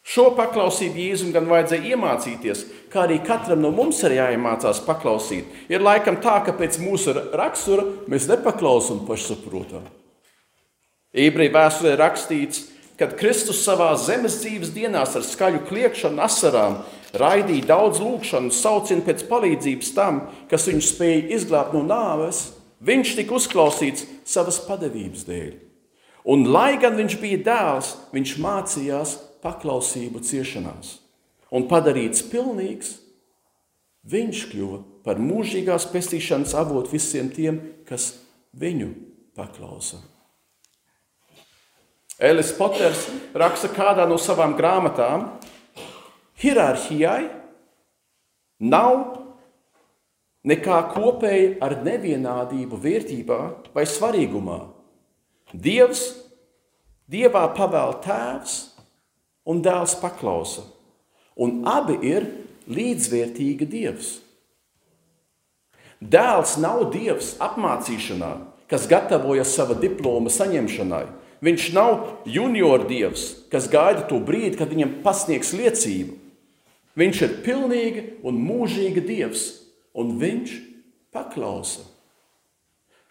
Šo 0.05 0.27
paklausību 0.37 1.01
Jēzum 1.01 1.31
gan 1.33 1.47
vajadzēja 1.49 1.95
iemācīties, 1.95 2.59
kā 2.93 3.07
arī 3.07 3.17
katram 3.25 3.63
no 3.63 3.71
mums 3.73 4.03
ir 4.05 4.13
jāiemācās 4.19 4.83
paklausīt. 4.85 5.47
Ir 5.69 5.81
laikam 5.81 6.19
tā, 6.21 6.37
ka 6.45 6.53
pēc 6.53 6.77
mūsu 6.81 7.15
rakstura 7.33 7.87
mēs 8.09 8.27
nepaklausām 8.29 9.01
pašsaprotam. 9.07 9.87
Ebreju 11.09 11.55
vēsturē 11.55 11.95
rakstīts, 11.97 12.67
kad 12.99 13.15
Kristus 13.19 13.63
savā 13.65 13.91
zemes 13.99 14.39
dzīves 14.41 14.71
dienās 14.75 15.15
ar 15.17 15.25
skaļu 15.25 15.65
kliekšanu, 15.67 16.21
asarām 16.23 16.79
raidīja 17.15 17.69
daudz 17.71 18.01
lūgšanu, 18.03 18.53
saucienu 18.55 19.05
pēc 19.05 19.25
palīdzības 19.29 19.93
tam, 19.95 20.21
kas 20.51 20.67
viņu 20.69 20.83
spēja 20.85 21.23
izglābt 21.37 21.75
no 21.75 21.83
nāves, 21.87 22.49
viņš 22.85 23.15
tika 23.19 23.35
uzklausīts 23.37 24.07
savas 24.27 24.59
padevības 24.67 25.27
dēļ. 25.27 25.53
Un, 26.25 26.47
lai 26.49 26.73
gan 26.81 26.97
viņš 26.97 27.17
bija 27.21 27.41
dēls, 27.45 27.91
viņš 28.15 28.37
mācījās 28.41 29.17
paklausību 29.45 30.23
ciešanās. 30.25 30.95
Un 31.53 31.67
padarīts 31.69 32.25
pilnīgs, 32.31 32.95
viņš 34.09 34.41
kļuva 34.51 34.81
par 35.05 35.21
mūžīgās 35.21 35.85
pestīšanas 35.93 36.55
avotu 36.57 36.95
visiem 36.95 37.29
tiem, 37.33 37.61
kas 37.85 38.15
viņu 38.57 38.89
paklausa. 39.37 40.01
Elis 42.15 42.53
Poters 42.55 43.09
raksta 43.35 43.67
kādā 43.75 44.05
no 44.07 44.15
savām 44.21 44.53
grāmatām, 44.55 45.27
hierarhijai 46.39 47.27
nav 48.63 49.01
nekā 50.47 50.77
kopēja 50.93 51.57
ar 51.65 51.75
nevienādību 51.83 52.79
vērtībā 52.79 53.39
vai 53.75 53.83
svarīgumā. 53.89 54.61
Dievs, 55.51 56.13
Dievā 57.11 57.43
pavēl 57.53 57.99
tēvs 58.01 58.53
un 59.45 59.59
dēls 59.61 59.97
paklausa, 59.99 60.63
un 61.35 61.67
abi 61.67 61.99
ir 62.01 62.23
līdzvērtīgi 62.71 63.67
Dievs. 63.69 64.15
Dēls 65.99 66.55
nav 66.63 66.87
Dievs 66.95 67.35
apmācīšanā, 67.43 68.31
kas 68.71 68.87
gatavojas 68.89 69.51
sava 69.53 69.75
diploma 69.77 70.31
saņemšanai 70.33 71.05
Viņš 71.43 71.65
nav 71.75 72.21
junior 72.29 72.85
dievs, 72.87 73.47
kas 73.51 73.67
gaida 73.71 74.05
to 74.07 74.21
brīdi, 74.23 74.55
kad 74.59 74.71
viņam 74.71 75.01
pasniegs 75.03 75.51
liecību. 75.55 76.15
Viņš 76.95 77.21
ir 77.25 77.35
pilnīgi 77.43 78.05
un 78.23 78.39
mūžīgi 78.39 79.03
dievs, 79.03 79.43
un 79.95 80.15
viņš 80.21 80.53
paklausa. 81.15 81.83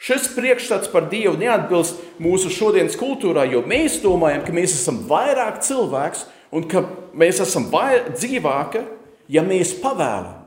Šis 0.04 0.26
priekšstats 0.34 0.90
par 0.92 1.06
Dievu 1.08 1.38
neatbilst 1.40 2.00
mūsu 2.20 2.50
šodienas 2.52 2.96
kultūrā, 3.00 3.46
jo 3.48 3.62
mēs 3.64 4.00
domājam, 4.02 4.42
ka 4.44 4.52
mēs 4.56 4.74
esam 4.76 4.98
vairāk 5.08 5.62
cilvēks 5.64 6.26
un 6.52 6.66
ka 6.68 6.82
mēs 7.16 7.40
esam 7.44 7.70
dzīvāki, 7.70 8.82
ja 9.32 9.44
mēs 9.46 9.72
pavēlam. 9.80 10.42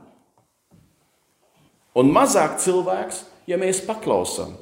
Un 1.98 2.12
mazāk 2.14 2.60
cilvēks, 2.62 3.24
ja 3.50 3.58
mēs 3.58 3.80
paklausām. 3.82 4.54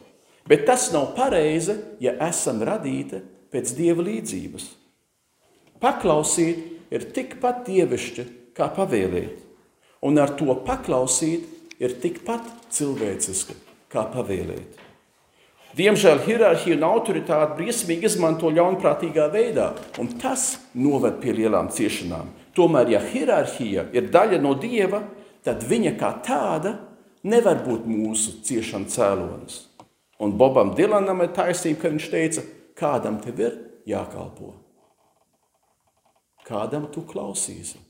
Bet 0.46 0.66
tas 0.68 0.90
nav 0.94 1.11
pareizi, 1.16 1.74
ja 2.00 2.14
esam 2.28 2.62
radīti 2.62 3.18
pēc 3.50 3.72
dieva 3.78 4.04
līdzības. 4.06 4.68
Paklausīt 5.82 6.92
ir 6.94 7.09
tikpat 7.14 7.64
dievišķi 7.66 8.26
kā 8.56 8.70
pavēlēt, 8.76 9.42
un 10.06 10.22
ar 10.22 10.37
to 10.38 10.54
paklausīt 10.66 11.82
ir 11.82 11.98
tikpat 12.00 12.46
cilvēciski 12.72 13.59
kā 13.92 14.06
pavēlēt. 14.14 14.82
Diemžēl 15.76 16.22
hierarhija 16.24 16.78
un 16.78 16.87
autoritāte 16.88 17.59
briesmīgi 17.59 18.09
izmanto 18.09 18.48
ļaunprātīgā 18.48 19.26
veidā, 19.35 19.74
un 20.00 20.09
tas 20.16 20.54
noved 20.72 21.18
pie 21.20 21.35
lielām 21.37 21.68
ciešanām. 21.68 22.30
Tomēr, 22.56 22.94
ja 22.94 23.02
hierarhija 23.04 23.90
ir 23.92 24.09
daļa 24.14 24.40
no 24.40 24.54
dieva, 24.56 25.02
tad 25.44 25.66
viņa 25.68 25.92
kā 26.00 26.14
tāda 26.24 26.78
nevar 27.28 27.61
būt 27.66 27.85
mūsu 27.90 28.38
ciešanu 28.46 28.88
cēlonis. 28.88 29.59
Un 30.22 30.37
Bobam 30.38 30.72
Dilanam 30.76 31.20
ir 31.24 31.35
taisnība, 31.37 31.83
kad 31.83 31.96
viņš 31.96 32.07
teica, 32.12 32.44
kādam 32.76 33.18
tev 33.20 33.40
ir 33.42 33.59
jākalpo. 33.88 34.55
Kādam 36.46 36.87
tu 36.92 37.02
klausīsi? 37.05 37.81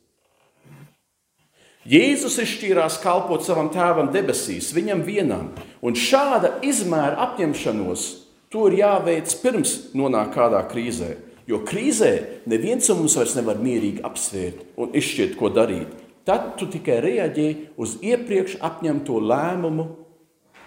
Jēzus 1.87 2.41
izšķīrās 2.43 2.97
kalpot 2.99 3.45
savam 3.47 3.69
tēvam 3.71 4.09
debesīs, 4.11 4.73
viņam 4.75 5.05
vienam, 5.07 5.53
un 5.87 5.95
šāda 5.95 6.57
izmēra 6.67 7.29
apņemšanos 7.29 8.07
to 8.51 8.65
ir 8.71 8.81
jāveic 8.81 9.31
pirms 9.43 9.77
nonāk 9.95 10.33
kādā 10.35 10.65
krīzē. 10.67 11.13
Jo 11.47 11.61
krīzē 11.63 12.43
neviens 12.51 12.89
no 12.91 12.97
mums 12.99 13.15
vairs 13.15 13.37
nevar 13.39 13.61
mierīgi 13.63 14.03
apsvērt 14.07 14.65
un 14.83 14.97
izšķirt, 14.99 15.37
ko 15.39 15.53
darīt. 15.55 15.93
Tad 16.27 16.57
tu 16.59 16.67
tikai 16.67 16.99
reaģē 17.05 17.47
uz 17.79 18.01
iepriekš 18.03 18.59
apņemto 18.67 19.21
lēmumu 19.23 19.87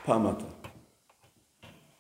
pamata. 0.06 0.59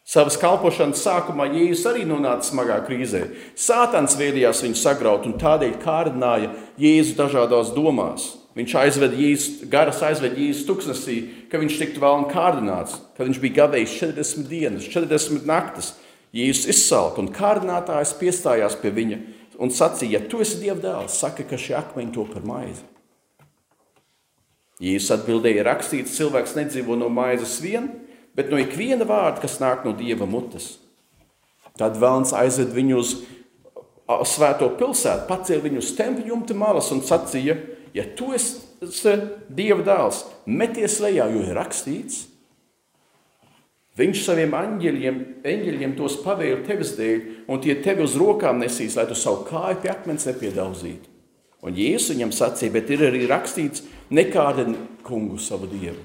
Savas 0.10 0.39
kalpošanas 0.41 1.04
sākumā 1.06 1.45
Jēzus 1.54 1.84
arī 1.86 2.02
nonāca 2.10 2.48
smagā 2.48 2.80
krīzē. 2.88 3.28
Sātans 3.54 4.15
vēlējās 4.17 4.63
viņu 4.65 4.80
sagraut 4.80 5.28
un 5.30 5.36
tādēļ 5.38 5.76
kārdināja 5.84 6.50
Jēzu 6.82 7.13
dažādās 7.19 7.69
domās. 7.76 8.26
Viņš 8.58 8.74
aizved 8.82 9.13
Jēzus, 9.13 9.67
garas 9.69 10.02
aizved 10.08 10.34
Jēzus 10.34 10.65
tuksnesī, 10.65 11.19
ka 11.52 11.62
viņš 11.62 11.78
tiktu 11.84 12.02
vēl 12.02 12.24
un 12.24 12.26
kārdināts, 12.32 12.98
ka 13.13 13.28
viņš 13.28 13.41
bija 13.43 13.60
gavējis 13.60 14.00
40 14.02 14.50
dienas, 14.50 14.89
40 14.89 15.45
naktas. 15.45 15.93
Jēzus 16.34 16.65
izsalka 16.74 17.22
un 17.22 17.30
kārdinātājs 17.34 18.17
piestājās 18.17 18.82
pie 18.82 18.89
viņa 18.98 19.22
un 19.62 19.69
sacīja, 19.69 20.17
ja 20.17 20.26
tu 20.26 20.41
esi 20.41 20.58
Dieva 20.63 20.82
dēls, 20.82 21.22
saka, 21.22 21.45
ka 21.45 21.58
šie 21.58 21.78
akmeņi 21.78 22.15
to 22.17 22.26
par 22.34 22.50
maizi. 22.50 22.82
Jēzus 24.82 25.19
atbildēja, 25.19 25.69
rakstīts, 25.69 26.17
cilvēks 26.17 26.58
nedzīvo 26.58 26.98
no 26.98 27.13
maizes 27.13 27.60
vien, 27.62 27.91
bet 28.39 28.54
no 28.54 28.60
ikviena 28.62 29.04
vārda, 29.04 29.43
kas 29.43 29.60
nāk 29.60 29.84
no 29.84 29.91
dieva 29.97 30.23
mutes. 30.30 30.78
Tad 31.80 31.99
Vēlns 31.99 32.32
aizved 32.36 32.71
viņu 32.75 32.95
uz 33.02 33.13
svēto 34.32 34.71
pilsētu, 34.80 35.28
pacēla 35.28 35.65
viņu 35.67 35.84
uz 35.84 35.91
tempļa 35.97 36.32
jumta 36.32 36.56
malas 36.58 36.89
un 36.95 37.04
sacīja, 37.06 37.58
ja 37.93 38.08
tu 38.15 38.32
esi 38.36 38.63
dieva 39.52 39.84
dēls, 39.84 40.23
meties 40.47 40.99
lejā, 41.04 41.28
jo 41.34 41.43
ir 41.43 41.56
rakstīts. 41.58 42.25
Viņš 43.99 44.21
saviem 44.23 44.54
aņģeļiem, 44.56 45.17
eņģeļiem 45.43 45.95
tos 45.97 46.15
pavēla 46.23 46.63
tevis 46.67 46.93
dēļ, 46.95 47.23
un 47.52 47.60
tie 47.60 47.75
tevi 47.84 48.06
uz 48.06 48.15
rokām 48.19 48.62
nesīs, 48.63 48.95
lai 48.95 49.04
tu 49.10 49.17
savu 49.19 49.43
kāju 49.49 49.82
pie 49.84 49.91
akmens 49.91 50.30
nepiedauzītu. 50.30 51.12
Un 51.67 51.75
Jēzus 51.75 52.13
viņam 52.13 52.32
sacīja, 52.32 52.71
bet 52.78 52.93
ir 52.95 53.04
arī 53.10 53.25
rakstīts, 53.28 53.84
nekādien 54.15 54.78
kungu 55.04 55.41
savu 55.43 55.67
dievu. 55.67 55.99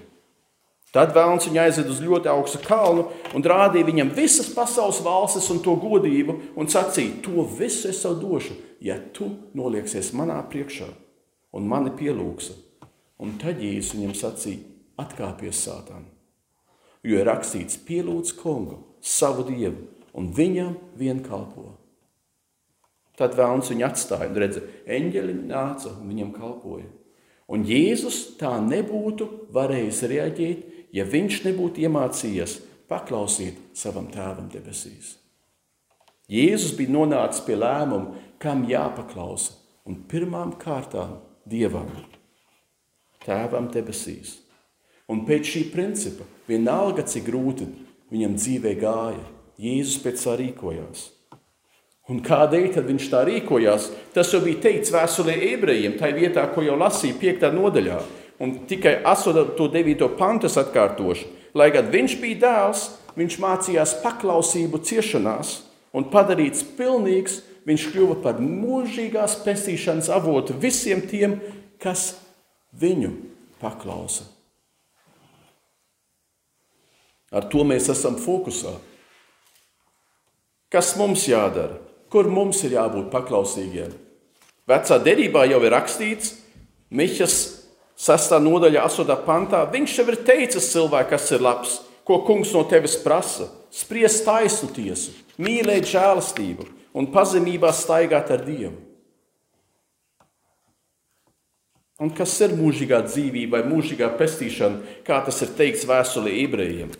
Tad 0.94 1.10
Vēlns 1.10 1.48
viņu 1.48 1.58
aizved 1.58 1.88
uz 1.90 1.98
ļoti 2.04 2.30
augstu 2.30 2.60
kalnu 2.62 3.08
un 3.34 3.42
rādīja 3.42 3.88
viņam 3.88 4.12
visas 4.14 4.52
pasaules 4.54 5.00
valstis 5.02 5.48
un 5.50 5.58
to 5.64 5.74
godību, 5.82 6.36
un 6.54 6.70
sacīja, 6.70 7.18
to 7.24 7.42
visu 7.58 7.88
es 7.90 8.04
tev 8.04 8.20
došu, 8.20 8.54
ja 8.78 9.00
tu 9.16 9.32
nolieksies 9.58 10.12
manā 10.14 10.38
priekšā 10.50 10.86
un 11.54 11.66
mani 11.70 11.90
pielūgsi. 11.98 12.54
Un 13.22 13.34
tad 13.42 13.62
Jēzus 13.62 13.94
viņam 13.94 14.14
sacīja, 14.18 14.62
atkāpies 15.02 15.62
sātām. 15.66 16.06
Jo 17.04 17.20
ir 17.20 17.28
rakstīts, 17.28 17.78
pielūdz 17.86 18.34
kungu, 18.38 18.78
savu 19.02 19.44
dievu, 19.48 19.88
un 20.14 20.30
viņam 20.34 20.76
vien 20.98 21.22
kalpo. 21.26 21.72
Tad 23.18 23.34
Vēlns 23.38 23.70
viņu 23.70 23.86
atstāja 23.86 24.30
un 24.30 24.38
redzēja, 24.42 24.70
eņģeļi 24.96 25.34
nāca 25.46 25.92
un 25.94 26.10
viņam 26.10 26.30
kalpoja. 26.34 26.86
Un 27.50 27.66
Jēzus 27.68 28.38
tā 28.40 28.56
nebūtu 28.62 29.28
varējis 29.54 30.00
reaģēt, 30.10 30.73
ja 30.94 31.04
viņš 31.04 31.42
nebūtu 31.48 31.82
iemācījies 31.84 32.58
paklausīt 32.90 33.58
savam 33.76 34.06
tēvam 34.12 34.48
debesīs. 34.52 35.16
Jēzus 36.30 36.72
bija 36.78 36.94
nonācis 36.94 37.42
pie 37.44 37.56
lēmuma, 37.58 38.14
kam 38.40 38.64
jāpaklausa, 38.68 39.58
un 39.84 40.04
pirmām 40.08 40.54
kārtām 40.60 41.18
Dievam, 41.44 41.90
Tēvam 43.24 43.70
debesīs. 43.72 44.38
Un 45.08 45.24
pēc 45.28 45.48
šī 45.48 45.62
principa, 45.72 46.24
vienalga 46.48 47.04
cik 47.08 47.26
grūti 47.26 47.66
viņam 48.12 48.36
dzīvē 48.36 48.72
gāja, 48.80 49.26
Jēzus 49.60 50.00
pēc 50.04 50.24
tā 50.24 50.38
rīkojās. 50.40 51.10
Un 52.12 52.20
kādēļ 52.24 52.82
viņš 52.84 53.06
tā 53.12 53.22
rīkojās? 53.24 53.88
Tas 54.12 54.32
jau 54.32 54.42
bija 54.44 54.60
teikts 54.66 54.92
vēstulē 54.92 55.38
ebrejiem, 55.54 55.96
tai 55.96 56.12
vietā, 56.16 56.44
ko 56.52 56.64
jau 56.64 56.76
lasīja 56.76 57.16
5. 57.20 57.46
nodaļā 57.56 58.00
un 58.42 58.66
tikai 58.68 58.98
asot 59.06 59.54
to 59.58 59.68
9. 59.70 60.08
pantu 60.18 60.48
es 60.50 60.58
atkārtošu. 60.60 61.30
Lai 61.54 61.70
gan 61.74 61.90
viņš 61.92 62.16
bija 62.22 62.40
dēls, 62.42 62.88
viņš 63.14 63.38
mācījās 63.42 63.98
paklausību 64.02 64.80
ciešanās 64.82 65.60
un 65.94 66.08
padarīts 66.10 66.64
pilnīgs, 66.78 67.40
viņš 67.64 67.88
kļuva 67.92 68.18
par 68.24 68.40
mūžīgās 68.42 69.38
pestīšanas 69.44 70.10
avotu 70.12 70.56
visiem 70.58 71.04
tiem, 71.06 71.38
kas 71.78 72.16
viņu 72.74 73.14
paklausa. 73.62 74.26
Ar 77.34 77.46
to 77.50 77.64
mēs 77.66 77.88
esam 77.90 78.18
fokusā. 78.20 78.74
Kas 80.70 80.94
mums 80.98 81.26
jādara? 81.30 81.80
Kur 82.10 82.28
mums 82.30 82.60
ir 82.66 82.76
jābūt 82.76 83.10
paklausīgiem? 83.10 83.94
Vecā 84.70 84.98
derībā 85.02 85.44
jau 85.50 85.58
ir 85.66 85.74
rakstīts, 85.74 86.36
Mihas 86.94 87.53
6. 88.04 88.36
nodaļā, 88.44 88.82
8. 88.84 89.16
pantā, 89.24 89.62
viņš 89.72 89.92
jau 89.96 90.04
ir 90.12 90.18
teicis 90.26 90.68
cilvēkam, 90.74 91.14
kas 91.14 91.30
ir 91.32 91.44
labs, 91.44 91.76
ko 92.04 92.18
kungs 92.26 92.50
no 92.52 92.60
tevis 92.68 92.98
prasa. 93.00 93.48
Spriest 93.72 94.26
taisnu 94.26 94.68
tiesu, 94.76 95.14
mīlēt 95.40 95.88
žēlastību 95.88 96.66
un 96.94 97.08
pazemībā 97.14 97.70
staigāt 97.72 98.28
ar 98.30 98.42
Dievu. 98.44 98.76
Un 102.04 102.10
kas 102.12 102.34
ir 102.44 102.52
mūžīgā 102.58 102.98
dzīvība 103.06 103.56
vai 103.56 103.70
mūžīgā 103.70 104.10
pestīšana, 104.18 105.00
kā 105.06 105.20
tas 105.24 105.40
ir 105.46 105.54
teikts 105.56 105.86
vēstulē 105.88 106.32
ebrejiem? 106.42 106.90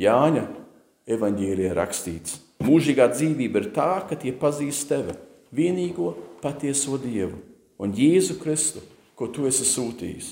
Jāņa 0.00 0.44
evanģēlijā 1.10 1.74
rakstīts, 1.76 2.38
ka 2.56 2.68
mūžīgā 2.68 3.10
dzīvība 3.12 3.60
ir 3.60 3.68
tā, 3.76 3.90
ka 4.08 4.16
tie 4.16 4.32
pazīst 4.32 4.88
tevi, 4.88 5.18
vienīgo 5.52 6.14
patieso 6.40 6.96
Dievu 7.02 7.42
un 7.82 7.92
Jēzu 7.98 8.38
Kristu 8.40 8.84
ko 9.20 9.28
tu 9.28 9.44
esi 9.44 9.66
sūtījis. 9.68 10.30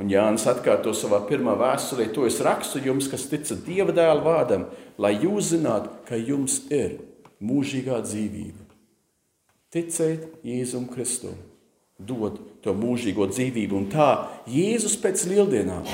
Un 0.00 0.08
Jānis 0.08 0.46
atkārto 0.48 0.94
savā 0.96 1.18
pirmā 1.28 1.52
vēstulē, 1.58 2.06
to 2.14 2.24
es 2.24 2.38
rakstu 2.40 2.80
jums, 2.80 3.10
kas 3.10 3.26
ticat 3.28 3.60
Dieva 3.66 3.92
dēla 3.92 4.22
vārdam, 4.24 4.68
lai 4.96 5.10
jūs 5.18 5.50
zinātu, 5.52 5.90
ka 6.08 6.16
jums 6.16 6.62
ir 6.72 7.00
mūžīgā 7.44 7.98
dzīvība. 8.06 8.64
Ticēt 9.74 10.38
Jēzum 10.46 10.86
Kristum, 10.88 11.34
dod 11.98 12.38
to 12.64 12.72
mūžīgo 12.78 13.26
dzīvību, 13.28 13.82
un 13.82 13.90
tā 13.92 14.08
Jēzus 14.48 14.96
pēc 15.02 15.26
lieldienām 15.28 15.84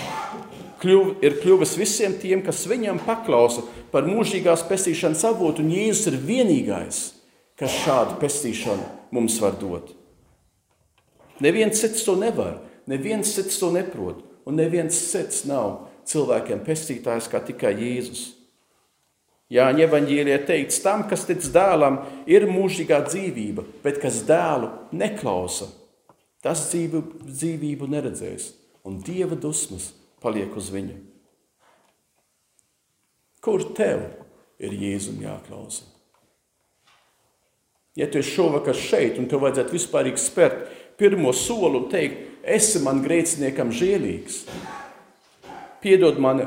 kļuv, 0.85 1.17
ir 1.25 1.41
kļuvis 1.41 1.75
visiem 1.81 2.15
tiem, 2.21 2.45
kas 2.45 2.67
viņam 2.69 3.01
paklausa 3.09 3.65
par 3.91 4.07
mūžīgās 4.07 4.69
pestīšanas 4.69 5.25
avotu, 5.33 5.65
un 5.65 5.73
Jēzus 5.73 6.13
ir 6.13 6.21
vienīgais, 6.29 7.03
kas 7.59 7.83
šādu 7.83 8.21
pestīšanu 8.21 8.85
mums 9.17 9.41
var 9.43 9.57
dot. 9.59 9.95
Neviens 11.43 11.81
cits 11.81 12.05
to 12.07 12.15
nevar, 12.19 12.61
neviens 12.87 13.33
cits 13.35 13.59
to 13.59 13.73
neprot, 13.75 14.23
un 14.47 14.59
neviens 14.61 14.95
cits 15.11 15.45
nav 15.49 15.89
cilvēkiem 16.07 16.63
pestītājs 16.67 17.31
kā 17.33 17.41
tikai 17.45 17.75
Jēzus. 17.81 18.25
Jāņa 19.53 19.85
evaņģēlijā 19.87 20.39
teikts, 20.49 20.81
tam, 20.83 21.05
kas 21.09 21.27
tic 21.29 21.45
dēlam, 21.53 22.01
ir 22.31 22.47
mūžīgā 22.49 23.03
dzīvība, 23.07 23.67
bet 23.85 24.01
kas 24.03 24.23
dēlu 24.27 24.71
neklausa, 24.97 25.69
tas 26.45 26.65
dzīvu, 26.71 27.03
dzīvību 27.29 27.89
neredzēs, 27.93 28.53
un 28.89 29.01
dieva 29.05 29.37
dusmas 29.37 29.93
paliek 30.25 30.55
uz 30.57 30.71
viņu. 30.73 30.97
Kur 33.45 33.67
tev 33.77 34.07
ir 34.57 34.73
Jēzum 34.73 35.21
jāklausa? 35.21 35.85
Ja 37.95 38.09
tu 38.11 38.19
esi 38.19 38.33
šovakar 38.35 38.75
šeit 38.75 39.21
un 39.21 39.29
tev 39.31 39.45
vajadzētu 39.45 39.77
vispārīgi 39.77 40.19
spērt 40.19 40.65
pirmo 41.01 41.33
soli 41.37 41.81
un 41.81 41.89
teikt, 41.93 42.21
esi 42.45 42.83
man 42.85 43.03
grēciniekam 43.05 43.73
žēlīgs. 43.75 44.45
Piedod 45.85 46.21
man 46.23 46.43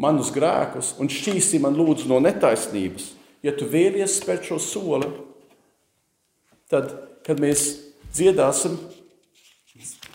manus 0.00 0.30
grēkus 0.34 0.94
un 1.02 1.10
šķīsti 1.10 1.60
man 1.62 1.76
lūdzu 1.78 2.08
no 2.10 2.20
netaisnības. 2.22 3.12
Ja 3.44 3.54
tu 3.56 3.66
vēlies 3.70 4.18
spērt 4.20 4.46
šo 4.48 4.58
soli, 4.62 5.08
tad, 6.70 6.92
kad 7.26 7.40
mēs 7.40 7.72
dziedāsim 8.12 8.76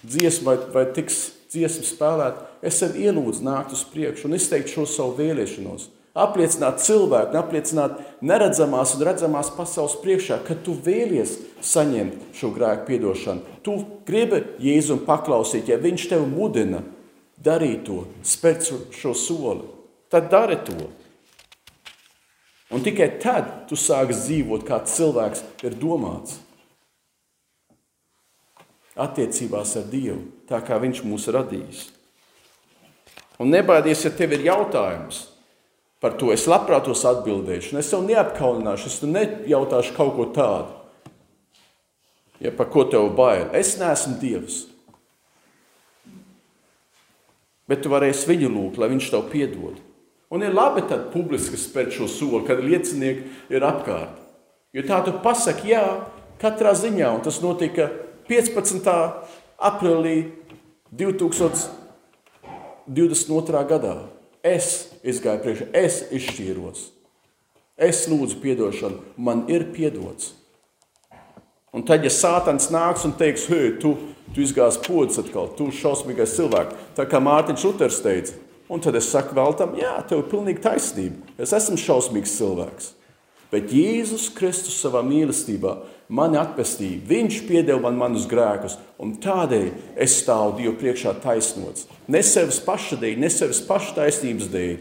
dziesmu 0.05 0.45
vai, 0.45 0.57
vai 0.75 0.85
tiks 0.93 1.19
dziesmu 1.53 1.87
spēlēt, 1.87 2.41
es 2.65 2.79
sev 2.81 2.97
ielūdzu 2.99 3.45
nākt 3.45 3.73
uz 3.73 3.83
priekšu 3.89 4.29
un 4.29 4.37
izteikt 4.37 4.73
šo 4.73 4.85
savu 4.89 5.17
vēlēšanos 5.19 5.89
apliecināt 6.15 6.79
cilvēku, 6.83 7.35
apliecināt 7.35 7.99
neredzamās 8.23 8.95
un 8.95 9.03
redzamās 9.05 9.51
pasaules 9.55 9.97
priekšā, 9.99 10.39
ka 10.47 10.55
tu 10.63 10.77
vēlies 10.85 11.35
saņemt 11.65 12.37
šo 12.37 12.51
grēku 12.55 12.87
piedošanu. 12.89 13.57
Tu 13.65 13.75
gribi 14.07 14.41
Jēzum 14.63 15.03
paklausīt, 15.07 15.67
ja 15.69 15.79
viņš 15.81 16.07
tev 16.13 16.23
mudina 16.29 16.81
darīt 17.35 17.83
to, 17.89 18.05
spērt 18.23 18.71
šo 18.95 19.11
soli, 19.17 19.67
tad 20.09 20.31
dari 20.31 20.57
to. 20.63 20.87
Un 22.73 22.81
tikai 22.81 23.11
tad 23.21 23.67
tu 23.69 23.77
sāksi 23.77 24.23
dzīvot, 24.23 24.65
kā 24.65 24.81
cilvēks 24.87 25.43
ir 25.67 25.77
domāts. 25.77 26.39
attiecībās 28.95 29.75
ar 29.75 29.87
Dievu, 29.91 30.21
tā 30.47 30.61
kā 30.63 30.79
Viņš 30.79 31.03
mūs 31.03 31.27
radījis. 31.27 31.81
Un 33.43 33.51
nebaidies, 33.51 34.05
ja 34.07 34.11
tev 34.15 34.31
ir 34.37 34.45
jautājums 34.47 35.34
par 36.05 36.13
to, 36.21 36.29
es 36.29 36.45
labprāt 36.45 36.85
tos 36.85 37.01
atbildēšu. 37.09 37.73
Es 37.81 37.89
tev 37.89 38.05
neapkaunināšu, 38.05 38.91
es 38.91 38.99
tev 39.01 39.09
nejautāšu 39.09 39.97
kaut 39.97 40.13
ko 40.13 40.29
tādu. 40.35 40.69
Ja 42.37 42.53
par 42.53 42.69
ko 42.69 42.85
tev 42.85 43.09
bail? 43.17 43.49
Es 43.57 43.73
neesmu 43.81 44.13
Dievs. 44.21 44.69
Bet 47.65 47.81
tu 47.81 47.89
varēsi 47.89 48.29
viņu 48.29 48.53
lūgt, 48.53 48.77
lai 48.77 48.85
viņš 48.91 49.09
tev 49.15 49.23
piedod. 49.31 49.79
Un 50.29 50.45
ir 50.45 50.53
labi 50.53 50.85
tad 50.85 51.09
publiski 51.09 51.57
spērt 51.57 51.97
šo 51.97 52.05
soli, 52.11 52.45
kad 52.45 52.61
liecinieki 52.61 53.25
ir 53.55 53.65
apkārt. 53.65 54.13
Jo 54.77 54.85
tā 54.85 55.01
tu 55.07 55.11
pasaki, 55.25 55.73
jā, 55.73 56.05
katrā 56.37 56.77
ziņā, 56.77 57.17
un 57.17 57.25
tas 57.25 57.41
notika 57.41 57.89
15. 58.29 58.93
aprīlī 59.57 60.29
2022. 60.93 63.65
gadā. 63.73 64.14
Es 64.45 64.91
izgāju 65.01 65.41
priekšā, 65.41 65.67
es 65.73 66.03
izšķīros. 66.13 66.89
Es 67.75 68.05
lūdzu 68.07 68.37
atdošanu, 68.53 69.01
man 69.17 69.47
ir 69.51 69.71
piedots. 69.73 70.35
Un 71.75 71.83
tad, 71.83 72.05
ja 72.05 72.11
Sātans 72.13 72.69
nāks 72.71 73.03
un 73.03 73.15
teiks, 73.19 73.49
hei, 73.51 73.73
tu, 73.81 73.95
tu 74.31 74.43
izgāzi 74.45 74.79
podas 74.85 75.17
atkal, 75.19 75.49
tu 75.57 75.67
šausmīgais 75.75 76.37
cilvēks, 76.37 76.85
tā 76.95 77.03
kā 77.09 77.19
Mārtiņš 77.19 77.65
Luters 77.67 77.97
teica, 78.05 78.37
un 78.71 78.83
tad 78.85 78.95
es 78.95 79.09
saku 79.11 79.35
vēl 79.35 79.57
tam, 79.59 79.73
jā, 79.81 79.97
tev 80.07 80.21
ir 80.21 80.29
pilnīgi 80.31 80.63
taisnība, 80.63 81.33
es 81.41 81.51
esmu 81.57 81.75
šausmīgs 81.81 82.37
cilvēks. 82.37 82.93
Bet 83.51 83.73
Jēzus 83.75 84.29
Kristus 84.37 84.77
savā 84.79 85.03
mīlestībā 85.05 85.75
mani 86.09 86.37
atpestīja. 86.39 87.01
Viņš 87.07 87.41
piedeva 87.47 87.81
man 87.87 87.97
manus 87.99 88.27
grēkus, 88.29 88.77
un 89.01 89.15
tādēļ 89.21 89.69
es 90.01 90.19
stāvu 90.21 90.59
Dievu 90.59 90.75
priekšā 90.81 91.15
taisnots. 91.23 91.87
Ne 92.07 92.21
sevis 92.25 92.61
paša 92.63 92.99
dēļ, 93.01 93.17
ne 93.21 93.31
sevis 93.33 93.63
paša 93.65 93.95
taisnības 94.01 94.51
dēļ, 94.53 94.77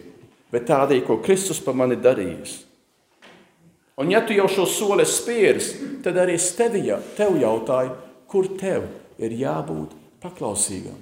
bet 0.52 0.68
tādēļ, 0.68 1.02
ko 1.06 1.18
Kristus 1.24 1.62
par 1.64 1.76
mani 1.78 1.96
darījis. 1.96 2.60
Un 4.00 4.10
ja 4.10 4.24
tu 4.26 4.34
jau 4.34 4.48
šo 4.50 4.66
soli 4.66 5.06
spēris, 5.06 5.70
tad 6.02 6.18
arī 6.18 6.34
es 6.34 6.50
tevi 6.58 6.82
tev 7.16 7.38
jautāju, 7.38 7.94
kur 8.26 8.48
tev 8.58 8.88
ir 9.22 9.36
jābūt 9.38 9.94
paklausīgam. 10.22 10.98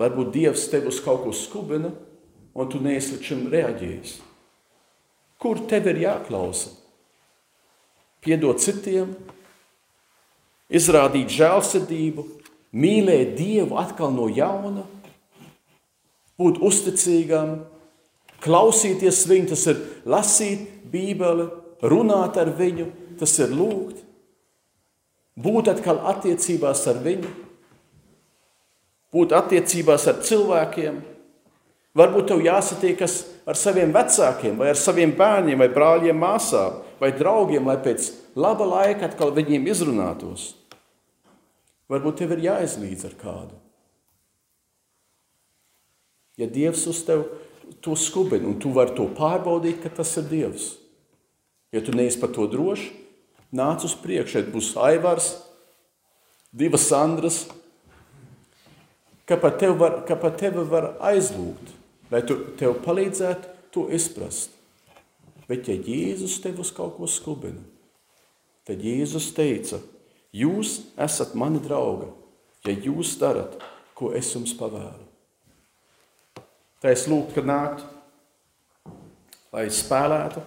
Varbūt 0.00 0.30
Dievs 0.32 0.68
tev 0.72 0.86
uz 0.88 1.00
kaut 1.04 1.24
ko 1.26 1.32
skubina, 1.34 1.90
un 2.54 2.68
tu 2.70 2.78
neesi 2.80 3.16
līdz 3.16 3.26
šim 3.26 3.42
reaģējis. 3.52 4.12
Kur 5.40 5.60
tev 5.68 5.90
ir 5.90 6.04
jāklausa? 6.06 6.79
Piedot 8.20 8.60
citiem, 8.60 9.14
izrādīt 10.68 11.32
žēlsirdību, 11.32 12.26
mīlēt 12.76 13.34
Dievu 13.38 13.78
atkal 13.80 14.12
no 14.14 14.28
jauna, 14.28 14.84
būt 16.40 16.60
uzticīgam, 16.64 17.62
klausīties 18.44 19.24
viņu, 19.28 19.50
tas 19.52 19.66
ir 19.72 19.80
lasīt 20.08 20.68
Bībeli, 20.92 21.48
runāt 21.82 22.36
ar 22.40 22.52
viņu, 22.56 22.88
tas 23.20 23.36
ir 23.40 23.52
lūgt, 23.56 24.00
būt 25.40 25.70
atkal 25.72 26.02
attiecībās 26.12 26.84
ar 26.92 27.00
viņu, 27.04 27.32
būt 29.14 29.34
attiecībās 29.36 30.06
ar 30.10 30.20
cilvēkiem. 30.24 31.00
Varbūt 31.98 32.28
tev 32.30 32.44
jāsatiekas 32.44 33.16
ar 33.50 33.58
saviem 33.58 33.90
vecākiem, 33.90 34.54
vai 34.60 34.70
ar 34.70 34.78
saviem 34.78 35.10
bērniem, 35.16 35.58
vai 35.58 35.66
brāļiem, 35.72 36.20
māsām, 36.20 36.76
vai 37.00 37.10
draugiem, 37.16 37.66
lai 37.66 37.78
pēc 37.82 38.10
laba 38.38 38.66
laika 38.68 39.08
atkal 39.08 39.32
viņiem 39.36 39.68
izrunātos. 39.72 40.52
Varbūt 41.90 42.20
tev 42.20 42.36
ir 42.36 42.44
jāizlīdz 42.46 43.06
ar 43.08 43.16
kādu. 43.18 43.56
Ja 46.38 46.46
Dievs 46.48 46.86
uz 46.88 47.02
tevi 47.04 47.26
to 47.84 47.96
skubina, 47.98 48.46
un 48.48 48.60
tu 48.62 48.70
vari 48.74 48.94
to 48.96 49.08
pārbaudīt, 49.16 49.80
ka 49.82 49.90
tas 50.00 50.12
ir 50.20 50.28
Dievs. 50.30 50.70
Ja 51.74 51.82
tu 51.84 51.94
neesi 51.94 52.20
par 52.20 52.32
to 52.34 52.46
drošs, 52.50 52.88
nāc 53.54 53.84
uz 53.86 53.96
priekšu. 53.98 54.36
Šeit 54.36 54.52
būs 54.54 54.72
Aivars, 54.78 55.32
divas 56.52 56.86
Sandras, 56.90 57.42
ka 59.26 59.38
par 59.38 59.58
tevi 59.58 59.76
var, 59.78 60.00
par 60.06 60.34
tevi 60.38 60.64
var 60.70 60.94
aizlūgt 61.10 61.80
lai 62.10 62.22
tu 62.26 62.36
tev 62.58 62.78
palīdzētu 62.84 63.56
to 63.74 63.86
izprast. 63.94 64.52
Bet, 65.50 65.66
ja 65.66 65.74
Jēzus 65.74 66.38
tev 66.44 66.60
uz 66.62 66.70
kaut 66.70 66.94
ko 67.00 67.08
skubina, 67.10 67.64
tad 68.68 68.82
Jēzus 68.86 69.32
teica, 69.34 69.80
jūs 70.30 70.76
esat 70.94 71.34
mani 71.34 71.58
draugi, 71.64 72.06
ja 72.68 72.74
jūs 72.76 73.16
darat, 73.18 73.56
ko 73.98 74.12
es 74.14 74.30
jums 74.30 74.54
pavēlu. 74.54 75.08
Tā 76.80 76.94
es 76.94 77.08
lūgtu, 77.10 77.34
ka 77.36 77.42
nāktu, 77.44 77.88
lai 79.52 79.66
spēlētu. 79.74 80.44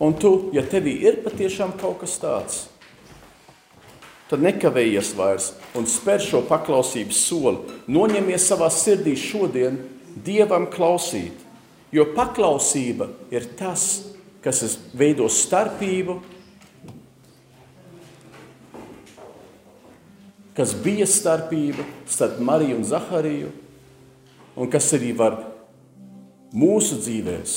Un 0.00 0.14
tu, 0.20 0.30
ja 0.54 0.62
tevī 0.64 0.94
ir 1.08 1.18
patiešām 1.24 1.74
kaut 1.80 1.98
kas 2.04 2.14
tāds, 2.22 2.60
tad 4.30 4.42
nekavējies 4.44 5.10
vairs 5.18 5.50
un 5.76 5.88
spēr 5.90 6.22
šo 6.22 6.42
paklausības 6.46 7.18
soli. 7.26 7.80
Noņemies 7.90 8.46
savā 8.52 8.70
sirdī 8.72 9.16
šodien 9.18 9.82
Dievam 10.24 10.64
klausīt, 10.72 11.45
jo 11.96 12.04
paklausība 12.16 13.08
ir 13.32 13.46
tas, 13.56 13.86
kas 14.44 14.76
veido 14.96 15.26
starpību, 15.32 16.18
kas 20.56 20.74
bija 20.84 21.06
starpība 21.08 21.84
starp 22.08 22.40
Mariju 22.44 22.80
un 22.80 22.84
Zahariju, 22.88 23.52
un 24.56 24.70
kas 24.72 24.92
arī 24.96 25.12
var 25.16 25.40
mūsu 26.56 27.00
dzīvēs 27.00 27.56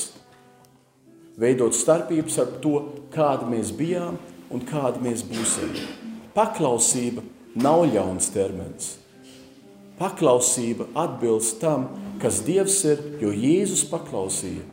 veidot 1.39 1.75
starpības 1.75 2.39
ar 2.41 2.55
to, 2.63 2.79
kāda 3.13 3.47
mēs 3.47 3.71
bijām 3.75 4.17
un 4.51 4.63
kāda 4.67 4.99
mēs 5.03 5.23
būsim. 5.27 5.71
Paklausība 6.35 7.23
nav 7.59 7.85
ļauns 7.93 8.31
termins. 8.33 8.95
Paklausība 9.99 10.87
atbilst 10.97 11.59
tam, 11.59 11.89
kas 12.21 12.41
Dievs 12.47 12.77
ir, 12.87 13.01
jo 13.19 13.33
Jēzus 13.35 13.83
paklausīja. 13.91 14.63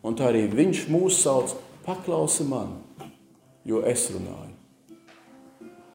Un 0.00 0.16
tā 0.16 0.30
arī 0.30 0.46
Viņš 0.48 0.86
mūs 0.92 1.20
sauc, 1.20 1.52
paklausi 1.84 2.46
man, 2.48 2.78
jo 3.68 3.84
es 3.84 4.08
runāju. 4.14 4.49